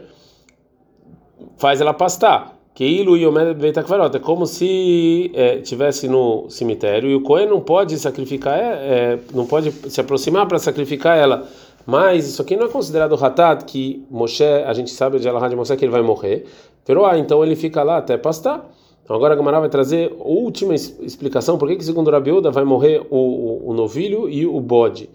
faz 1.56 1.80
ela 1.80 1.94
pastar. 1.94 2.56
Keilu 2.74 3.16
Yomed 3.16 3.54
Beitakvarot. 3.54 4.14
É 4.14 4.20
como 4.20 4.46
se 4.46 5.30
é, 5.34 5.58
tivesse 5.58 6.06
no 6.08 6.48
cemitério 6.50 7.08
e 7.08 7.14
o 7.14 7.22
Cohen 7.22 7.48
não 7.48 7.60
pode 7.60 7.98
sacrificar, 7.98 8.58
é, 8.58 9.18
não 9.34 9.46
pode 9.46 9.72
se 9.72 10.00
aproximar 10.00 10.46
para 10.46 10.58
sacrificar 10.58 11.16
ela. 11.16 11.48
Mas 11.86 12.28
isso 12.28 12.42
aqui 12.42 12.56
não 12.56 12.66
é 12.66 12.68
considerado 12.68 13.14
Hatat, 13.14 13.64
que 13.64 14.04
Moshe, 14.10 14.44
a 14.44 14.72
gente 14.74 14.90
sabe 14.90 15.18
de 15.18 15.28
Allah 15.28 15.48
de 15.48 15.56
Moshe 15.56 15.74
que 15.76 15.84
ele 15.84 15.92
vai 15.92 16.02
morrer. 16.02 16.44
Peroá, 16.84 17.16
então 17.18 17.42
ele 17.42 17.56
fica 17.56 17.82
lá 17.82 17.96
até 17.96 18.18
pastar. 18.18 18.68
Então 19.02 19.14
agora 19.14 19.34
a 19.34 19.36
Gamara 19.36 19.60
vai 19.60 19.68
trazer 19.68 20.12
a 20.20 20.24
última 20.24 20.74
explicação 20.74 21.56
por 21.56 21.68
que, 21.68 21.76
que 21.76 21.84
segundo 21.84 22.10
Rabiuda 22.10 22.50
vai 22.50 22.64
morrer 22.64 23.06
o, 23.08 23.16
o, 23.16 23.70
o 23.70 23.72
novilho 23.72 24.28
e 24.28 24.44
o 24.44 24.60
bode. 24.60 25.08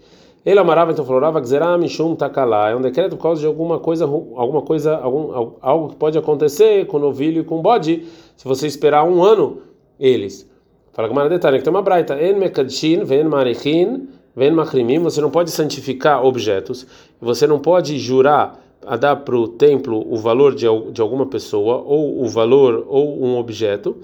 Ele 0.44 0.58
amarava 0.58 0.90
então 0.90 1.04
falou 1.04 1.20
Rava 1.20 1.40
Mishum 1.78 2.16
Takalá. 2.16 2.70
É 2.70 2.76
um 2.76 2.80
decreto 2.80 3.16
por 3.16 3.22
causa 3.22 3.40
de 3.40 3.46
alguma 3.46 3.78
coisa, 3.78 4.04
alguma 4.04 4.62
coisa, 4.62 4.96
algum, 4.96 5.52
algo 5.60 5.88
que 5.90 5.96
pode 5.96 6.18
acontecer 6.18 6.86
com 6.86 6.96
o 6.96 7.00
novilho 7.00 7.42
e 7.42 7.44
com 7.44 7.60
o 7.60 7.62
bode, 7.62 8.06
se 8.36 8.44
você 8.44 8.66
esperar 8.66 9.04
um 9.04 9.22
ano 9.22 9.58
eles. 10.00 10.50
Fala 10.92 11.08
Gamara 11.08 11.28
detalhe 11.28 11.58
que 11.58 11.64
tem 11.64 11.72
uma 11.72 11.80
braita. 11.80 12.20
En 12.20 12.34
mekadshin, 12.34 13.04
ven 13.04 13.24
marichin, 13.24 14.08
ven 14.34 14.50
machrimim. 14.50 14.98
Você 14.98 15.20
não 15.20 15.30
pode 15.30 15.50
santificar 15.50 16.24
objetos. 16.24 16.86
Você 17.20 17.46
não 17.46 17.58
pode 17.58 17.98
jurar 17.98 18.60
a 18.84 18.96
dar 18.96 19.16
para 19.16 19.36
o 19.36 19.46
templo 19.46 20.04
o 20.12 20.16
valor 20.16 20.54
de, 20.54 20.66
de 20.90 21.00
alguma 21.00 21.26
pessoa 21.26 21.82
ou 21.86 22.22
o 22.22 22.28
valor 22.28 22.84
ou 22.88 23.24
um 23.24 23.38
objeto 23.38 23.96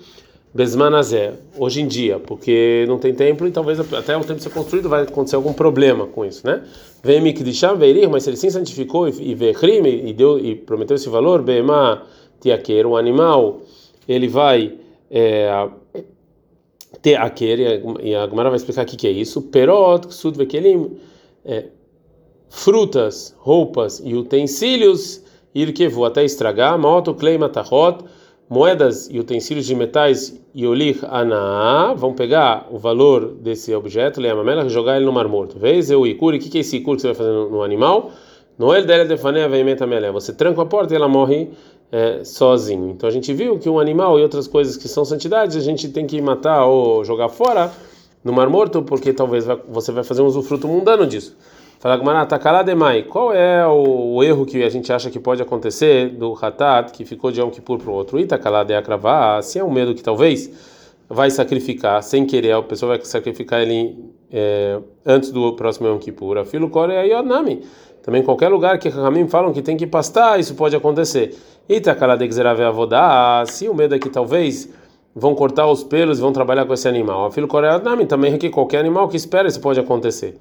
Besmanazé, 0.59 1.35
hoje 1.57 1.81
em 1.81 1.87
dia, 1.87 2.19
porque 2.19 2.85
não 2.89 2.99
tem 2.99 3.15
templo 3.15 3.47
e 3.47 3.53
talvez 3.53 3.79
até 3.79 4.17
o 4.17 4.25
templo 4.25 4.43
ser 4.43 4.51
construído 4.51 4.89
vai 4.89 5.03
acontecer 5.03 5.37
algum 5.37 5.53
problema 5.53 6.05
com 6.09 6.25
isso, 6.25 6.45
né? 6.45 6.65
Vem 7.01 7.21
Mikdisham 7.21 7.77
Veirir, 7.77 8.11
mas 8.11 8.25
se 8.25 8.31
ele 8.31 8.37
sim 8.37 8.51
santificou 8.51 9.09
e 9.09 9.55
crime 9.55 10.03
e 10.05 10.13
deu 10.13 10.37
e 10.37 10.57
prometeu 10.57 10.97
esse 10.97 11.09
valor, 11.09 11.43
Bema 11.43 12.03
Tiaquer, 12.41 12.89
um 12.89 12.97
animal, 12.97 13.61
ele 14.09 14.27
vai 14.27 14.75
é, 15.09 15.69
ter 17.01 17.15
aquele, 17.15 17.81
e 18.03 18.17
a 18.17 18.27
Gemara 18.27 18.51
vai 18.51 18.57
explicar 18.57 18.83
o 18.83 18.87
que 18.87 19.07
é 19.07 19.13
isso, 19.13 19.43
Perot, 19.43 20.13
Sud 20.13 20.37
Vekelim, 20.37 20.99
é, 21.45 21.67
frutas, 22.51 23.33
roupas 23.39 24.03
e 24.05 24.13
utensílios, 24.13 25.23
Irkevu, 25.55 26.05
até 26.05 26.25
estragar, 26.25 26.77
Moto, 26.77 27.15
Kleima, 27.15 27.49
Tahot, 27.49 28.03
moedas 28.49 29.09
e 29.11 29.19
utensílios 29.19 29.67
de 29.67 29.75
metais 29.75 30.41
e 30.55 30.67
olich 30.67 31.01
ana 31.05 31.93
vão 31.95 32.15
pegar 32.15 32.67
o 32.71 32.79
valor 32.79 33.35
desse 33.35 33.75
objeto, 33.75 34.21
leamamela, 34.21 34.65
e 34.65 34.69
jogar 34.69 34.97
ele 34.97 35.05
no 35.05 35.13
mar 35.13 35.29
morto. 35.29 35.59
Vez 35.59 35.91
eu 35.91 36.07
ikuri, 36.07 36.39
o 36.39 36.41
que 36.41 36.59
é 36.59 36.61
esse 36.61 36.77
ikuri 36.77 36.97
que 36.97 37.03
você 37.03 37.09
vai 37.09 37.17
fazer 37.17 37.31
no, 37.31 37.51
no 37.51 37.63
animal? 37.63 38.11
Noel 38.59 38.85
dela 38.85 39.05
defanea 39.05 39.49
veimenta 39.49 39.87
melé. 39.87 40.11
Você 40.11 40.33
tranca 40.33 40.63
a 40.63 40.67
porta 40.67 40.93
e 40.93 40.97
ela 40.97 41.09
morre 41.09 41.51
é, 41.93 42.25
sozinho. 42.25 42.91
Então 42.91 43.09
a 43.09 43.13
gente 43.13 43.33
viu 43.33 43.59
que 43.59 43.69
um 43.69 43.79
animal 43.79 44.19
e 44.19 44.23
outras 44.23 44.49
coisas 44.49 44.77
que 44.77 44.89
são 44.89 45.05
santidades 45.05 45.57
a 45.57 45.61
gente 45.61 45.89
tem 45.89 46.07
que 46.07 46.21
matar 46.21 46.67
ou 46.67 47.05
jogar 47.05 47.29
fora 47.29 47.71
no 48.25 48.33
mar 48.33 48.49
morto, 48.49 48.83
porque 48.83 49.13
talvez 49.13 49.47
você 49.69 49.93
vai 49.93 50.03
fazer 50.03 50.23
um 50.23 50.27
usufruto 50.27 50.67
mundano 50.67 51.07
disso. 51.07 51.37
Fala 51.81 51.97
Gmará, 51.97 52.27
Takalá 52.27 52.65
demai, 52.65 53.05
qual 53.05 53.33
é 53.33 53.65
o, 53.65 54.21
erro 54.25 54.45
que 54.45 54.65
a 54.65 54.69
gente 54.69 54.93
acha 54.93 55.11
que 55.11 55.21
pode 55.21 55.41
acontecer 55.41 56.09
do 56.09 56.35
Hatat, 56.35 56.91
que 56.91 57.05
ficou 57.05 57.31
de 57.31 57.41
Yom 57.41 57.51
Kippur 57.51 57.79
para 57.79 57.89
o 57.89 57.95
outro? 57.95 58.19
Itakalá 58.19 58.65
de 58.65 58.75
Akravá, 58.75 59.41
se 59.43 59.61
é 59.61 59.65
um 59.65 59.71
medo 59.71 59.95
que 59.95 60.03
talvez 60.03 60.51
vai 61.09 61.31
sacrificar, 61.31 62.03
sem 62.03 62.27
querer, 62.27 62.51
a 62.51 62.63
pessoa 62.63 62.97
vai 62.97 63.05
sacrificar 63.05 63.61
ele 63.63 63.97
é, 64.33 64.81
antes 65.07 65.31
do 65.31 65.53
próximo 65.53 65.87
Yom 65.87 65.99
Kippur. 65.99 66.39
A 66.39 66.45
filo 66.45 66.69
Korea 66.69 67.05
Yonami. 67.05 67.63
Também 68.03 68.25
qualquer 68.25 68.49
lugar 68.49 68.77
que 68.81 68.89
Ramim 68.89 69.29
falam 69.29 69.53
que 69.53 69.63
tem 69.63 69.77
que 69.77 69.87
pastar, 69.87 70.41
isso 70.41 70.57
pode 70.57 70.75
acontecer. 70.75 71.39
Itakalá 71.69 72.17
de 72.17 72.27
Gzerave 72.27 72.65
Avodá, 72.65 73.45
se 73.47 73.69
o 73.69 73.75
medo 73.75 73.95
é 73.95 74.01
que 74.01 74.11
talvez 74.11 74.69
vão 75.15 75.33
cortar 75.33 75.69
os 75.69 75.85
pelos 75.85 76.19
e 76.19 76.23
vão 76.23 76.33
trabalhar 76.33 76.65
com 76.65 76.75
esse 76.75 76.89
animal. 76.89 77.27
A 77.27 77.31
filo 77.31 77.47
Korea 77.47 77.75
Yonami, 77.75 78.05
também 78.05 78.35
é 78.35 78.37
que 78.37 78.51
qualquer 78.51 78.79
animal 78.79 79.07
que 79.09 79.17
espera, 79.17 79.47
isso 79.47 79.61
pode 79.61 79.79
acontecer. 79.79 80.37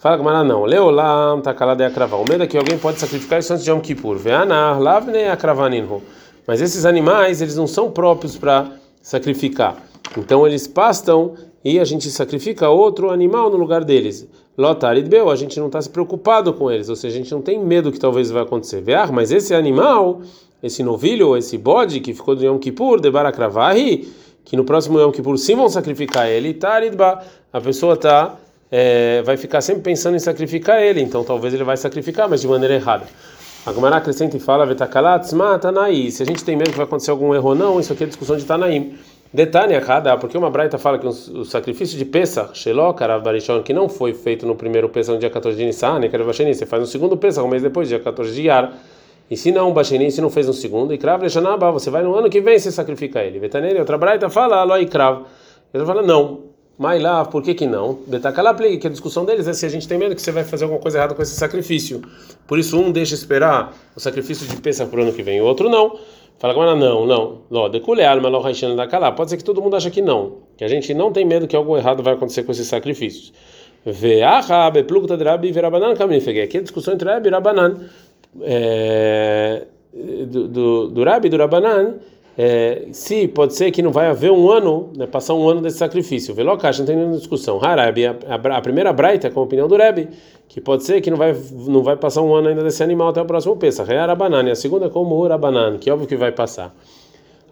Fala 0.00 0.16
Gamara 0.16 0.42
não. 0.42 0.64
Leolam 0.64 1.42
takalade 1.42 1.84
akrava. 1.84 2.16
O 2.16 2.24
medo 2.26 2.42
é 2.42 2.46
que 2.46 2.56
alguém 2.56 2.78
pode 2.78 2.98
sacrificar 2.98 3.38
isso 3.38 3.52
antes 3.52 3.62
de 3.62 3.70
Yom 3.70 3.80
Kippur. 3.80 4.16
Ve'anar 4.16 4.80
lavne 4.80 5.24
akravaninhu. 5.24 6.02
Mas 6.46 6.62
esses 6.62 6.86
animais, 6.86 7.42
eles 7.42 7.54
não 7.54 7.66
são 7.66 7.90
próprios 7.90 8.34
para 8.34 8.72
sacrificar. 9.02 9.76
Então 10.16 10.46
eles 10.46 10.66
pastam 10.66 11.34
e 11.62 11.78
a 11.78 11.84
gente 11.84 12.10
sacrifica 12.10 12.70
outro 12.70 13.10
animal 13.10 13.50
no 13.50 13.58
lugar 13.58 13.84
deles. 13.84 14.26
Lotarid 14.56 15.06
beu, 15.06 15.28
a 15.28 15.36
gente 15.36 15.60
não 15.60 15.66
está 15.66 15.82
se 15.82 15.90
preocupado 15.90 16.54
com 16.54 16.70
eles, 16.70 16.88
ou 16.88 16.96
seja, 16.96 17.16
a 17.16 17.18
gente 17.18 17.32
não 17.32 17.42
tem 17.42 17.62
medo 17.62 17.92
que 17.92 18.00
talvez 18.00 18.30
vai 18.30 18.42
acontecer. 18.42 18.80
Vear, 18.80 19.12
mas 19.12 19.30
esse 19.30 19.54
animal, 19.54 20.22
esse 20.62 20.82
novilho, 20.82 21.36
esse 21.36 21.58
bode 21.58 22.00
que 22.00 22.14
ficou 22.14 22.34
de 22.34 22.46
Yom 22.46 22.58
Kippur, 22.58 23.02
de 23.02 23.10
Barakravahi, 23.10 24.10
que 24.46 24.56
no 24.56 24.64
próximo 24.64 24.98
Yom 24.98 25.12
Kippur 25.12 25.36
sim 25.36 25.54
vão 25.54 25.68
sacrificar 25.68 26.26
ele, 26.26 26.54
taridba, 26.54 27.22
a 27.52 27.60
pessoa 27.60 27.92
está 27.92 28.38
é, 28.70 29.22
vai 29.22 29.36
ficar 29.36 29.60
sempre 29.60 29.82
pensando 29.82 30.16
em 30.16 30.20
sacrificar 30.20 30.80
ele, 30.80 31.00
então 31.00 31.24
talvez 31.24 31.52
ele 31.52 31.64
vai 31.64 31.76
sacrificar, 31.76 32.28
mas 32.28 32.40
de 32.40 32.48
maneira 32.48 32.74
errada. 32.74 33.06
A 33.66 33.72
Gemara 33.72 33.96
acrescenta 33.96 34.36
e 34.36 34.40
fala, 34.40 34.66
Tanaí. 35.60 36.10
Se 36.10 36.22
a 36.22 36.26
gente 36.26 36.42
tem 36.42 36.56
medo 36.56 36.70
que 36.70 36.76
vai 36.76 36.86
acontecer 36.86 37.10
algum 37.10 37.34
erro 37.34 37.50
ou 37.50 37.54
não, 37.54 37.78
isso 37.78 37.92
aqui 37.92 38.04
é 38.04 38.06
discussão 38.06 38.36
de 38.36 38.44
Tanaim. 38.44 38.94
Detalhe 39.32 39.74
errada, 39.74 40.16
porque 40.16 40.36
uma 40.36 40.50
braita 40.50 40.78
fala 40.78 40.98
que 40.98 41.06
o 41.06 41.44
sacrifício 41.44 41.96
de 41.96 42.04
Pesach, 42.04 42.58
Shelok, 42.58 43.00
Barishon, 43.22 43.62
que 43.62 43.72
não 43.72 43.88
foi 43.88 44.14
feito 44.14 44.46
no 44.46 44.56
primeiro 44.56 44.88
Pesach 44.88 45.12
no 45.12 45.20
dia 45.20 45.30
14 45.30 45.56
de 45.56 45.66
Nissan, 45.66 46.00
que 46.00 46.16
era 46.16 46.24
Basheni, 46.24 46.54
você 46.54 46.66
faz 46.66 46.80
no 46.80 46.86
segundo 46.86 47.16
Pesach, 47.16 47.46
um 47.46 47.48
mês 47.48 47.62
depois, 47.62 47.88
dia 47.88 48.00
14 48.00 48.34
de 48.34 48.42
Yar. 48.46 48.72
E 49.30 49.36
se 49.36 49.52
não, 49.52 49.72
Basheni, 49.72 50.10
se 50.10 50.20
não 50.20 50.30
fez 50.30 50.46
no 50.48 50.52
segundo, 50.52 50.92
e 50.92 50.98
Krav 50.98 51.22
Leshanabá, 51.22 51.70
você 51.70 51.90
vai 51.90 52.02
no 52.02 52.12
ano 52.16 52.28
que 52.28 52.40
vem 52.40 52.58
você 52.58 52.72
sacrifica 52.72 53.22
ele. 53.22 53.38
Vetaneri, 53.38 53.78
outra 53.78 53.96
braita 53.96 54.28
fala, 54.28 54.56
Aloi 54.56 54.86
Krav. 54.86 55.22
Ele 55.72 55.84
fala, 55.84 56.02
não, 56.02 56.49
lá, 56.98 57.26
por 57.26 57.42
que 57.42 57.52
que 57.52 57.66
não? 57.66 57.98
Betakalapli, 58.06 58.78
que 58.78 58.86
a 58.86 58.90
discussão 58.90 59.26
deles 59.26 59.46
é 59.46 59.52
se 59.52 59.66
a 59.66 59.68
gente 59.68 59.86
tem 59.86 59.98
medo 59.98 60.14
que 60.14 60.22
você 60.22 60.32
vai 60.32 60.44
fazer 60.44 60.64
alguma 60.64 60.80
coisa 60.80 60.96
errada 60.96 61.14
com 61.14 61.20
esse 61.20 61.34
sacrifício. 61.34 62.00
Por 62.46 62.58
isso 62.58 62.80
um 62.80 62.90
deixa 62.90 63.14
esperar 63.14 63.76
o 63.94 64.00
sacrifício 64.00 64.46
de 64.46 64.56
Pesach 64.56 64.90
para 64.90 65.00
o 65.00 65.02
ano 65.02 65.12
que 65.12 65.22
vem, 65.22 65.42
o 65.42 65.44
outro 65.44 65.68
não. 65.68 65.98
Fala 66.38 66.54
agora 66.54 66.74
não, 66.74 67.06
não. 67.06 67.42
Ló, 67.50 67.70
alma, 68.08 68.28
ló, 68.30 68.74
da 68.74 68.86
calá. 68.86 69.12
Pode 69.12 69.28
ser 69.28 69.36
que 69.36 69.44
todo 69.44 69.60
mundo 69.60 69.76
acha 69.76 69.90
que 69.90 70.00
não, 70.00 70.38
que 70.56 70.64
a 70.64 70.68
gente 70.68 70.94
não 70.94 71.12
tem 71.12 71.22
medo 71.22 71.46
que 71.46 71.54
algo 71.54 71.76
errado 71.76 72.02
vai 72.02 72.14
acontecer 72.14 72.44
com 72.44 72.52
esses 72.52 72.66
sacrifícios. 72.66 73.30
Ve'aha 73.84 74.70
beplugta 74.70 75.18
de 75.18 75.24
Rabi 75.24 75.52
verabanan 75.52 75.94
kamifege. 75.94 76.40
Aqui 76.40 76.56
é 76.56 76.60
a 76.60 76.62
discussão 76.62 76.94
entre 76.94 77.10
Rabi 77.10 77.28
e 77.28 77.30
Rabanan. 77.30 77.76
É, 78.40 79.66
do, 79.92 80.48
do, 80.48 80.88
do 80.88 81.02
e 81.02 81.28
do 81.28 81.36
Rabanan 81.36 81.96
é, 82.38 82.88
se 82.92 83.28
pode 83.28 83.54
ser 83.54 83.70
que 83.70 83.82
não 83.82 83.90
vai 83.90 84.06
haver 84.06 84.30
um 84.30 84.50
ano, 84.50 84.90
né, 84.96 85.06
passar 85.06 85.34
um 85.34 85.48
ano 85.48 85.60
desse 85.60 85.78
sacrifício. 85.78 86.34
Velocash, 86.34 86.78
não 86.78 86.86
tem 86.86 86.96
nenhuma 86.96 87.16
discussão. 87.16 87.58
Harabi, 87.62 88.06
a, 88.06 88.16
a, 88.28 88.56
a, 88.56 88.60
primeira 88.60 88.92
braita 88.92 89.26
é 89.26 89.30
com 89.30 89.40
a 89.40 89.42
opinião 89.42 89.68
do 89.68 89.76
Rebbe, 89.76 90.08
que 90.48 90.60
pode 90.60 90.84
ser 90.84 91.00
que 91.00 91.10
não 91.10 91.18
vai, 91.18 91.36
não 91.52 91.82
vai 91.82 91.96
passar 91.96 92.22
um 92.22 92.34
ano 92.34 92.48
ainda 92.48 92.62
desse 92.62 92.82
animal 92.82 93.08
até 93.08 93.20
o 93.20 93.24
próximo 93.24 93.56
Pesach. 93.56 93.90
E 93.90 94.50
a 94.50 94.54
segunda 94.54 94.86
é 94.86 94.88
como 94.88 95.16
Urabanan, 95.16 95.78
que 95.78 95.90
é 95.90 95.92
óbvio 95.92 96.08
que 96.08 96.16
vai 96.16 96.32
passar. 96.32 96.74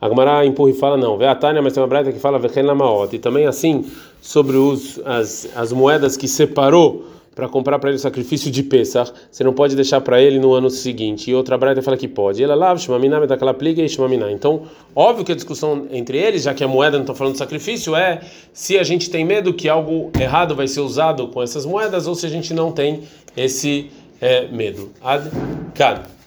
A 0.01 0.45
empurra 0.45 0.71
e 0.71 0.75
fala 0.75 0.97
não. 0.97 1.19
Vê 1.19 1.27
a 1.27 1.35
Tânia, 1.35 1.61
mas 1.61 1.73
tem 1.73 1.83
uma 1.83 1.89
braita 1.89 2.13
que 2.13 2.21
fala 2.21 2.39
Vechen 2.39 2.63
Lamaot. 2.63 3.15
E 3.15 3.19
também 3.19 3.47
assim, 3.47 3.85
sobre 4.21 4.57
os, 4.57 5.01
as, 5.05 5.49
as 5.57 5.73
moedas 5.73 6.17
que 6.17 6.29
separou 6.29 7.05
para 7.39 7.49
comprar 7.49 7.79
para 7.79 7.91
ele 7.91 7.99
o 7.99 8.01
sacrifício 8.01 8.51
de 8.51 8.65
Pesach, 8.65 9.13
você 9.31 9.45
não 9.45 9.53
pode 9.53 9.77
deixar 9.77 10.01
para 10.01 10.21
ele 10.21 10.41
no 10.41 10.55
ano 10.55 10.69
seguinte. 10.69 11.31
E 11.31 11.35
outra 11.37 11.57
braita 11.57 11.81
fala 11.81 11.97
que 11.97 12.09
pode. 12.09 12.43
Ela 12.43 12.57
lava, 12.57 12.81
shmamina, 12.81 13.25
daquela 13.29 13.55
pliga 13.55 13.81
e 13.81 13.89
shmamina. 13.89 14.33
Então, 14.33 14.63
óbvio 14.93 15.25
que 15.25 15.31
a 15.31 15.37
discussão 15.37 15.87
entre 15.93 16.19
eles, 16.19 16.43
já 16.43 16.53
que 16.53 16.65
a 16.65 16.67
moeda 16.67 16.97
não 16.97 17.05
está 17.05 17.15
falando 17.15 17.35
de 17.35 17.39
sacrifício, 17.39 17.95
é 17.95 18.23
se 18.53 18.77
a 18.77 18.83
gente 18.83 19.09
tem 19.09 19.25
medo 19.25 19.55
que 19.55 19.69
algo 19.69 20.11
errado 20.19 20.57
vai 20.57 20.67
ser 20.67 20.81
usado 20.81 21.29
com 21.29 21.41
essas 21.41 21.65
moedas 21.65 22.09
ou 22.09 22.17
se 22.17 22.27
a 22.27 22.29
gente 22.29 22.53
não 22.53 22.73
tem 22.73 23.05
esse 23.37 23.89
é, 24.21 24.49
medo. 24.49 24.91
Ad 25.01 25.31
-kad. 25.77 26.18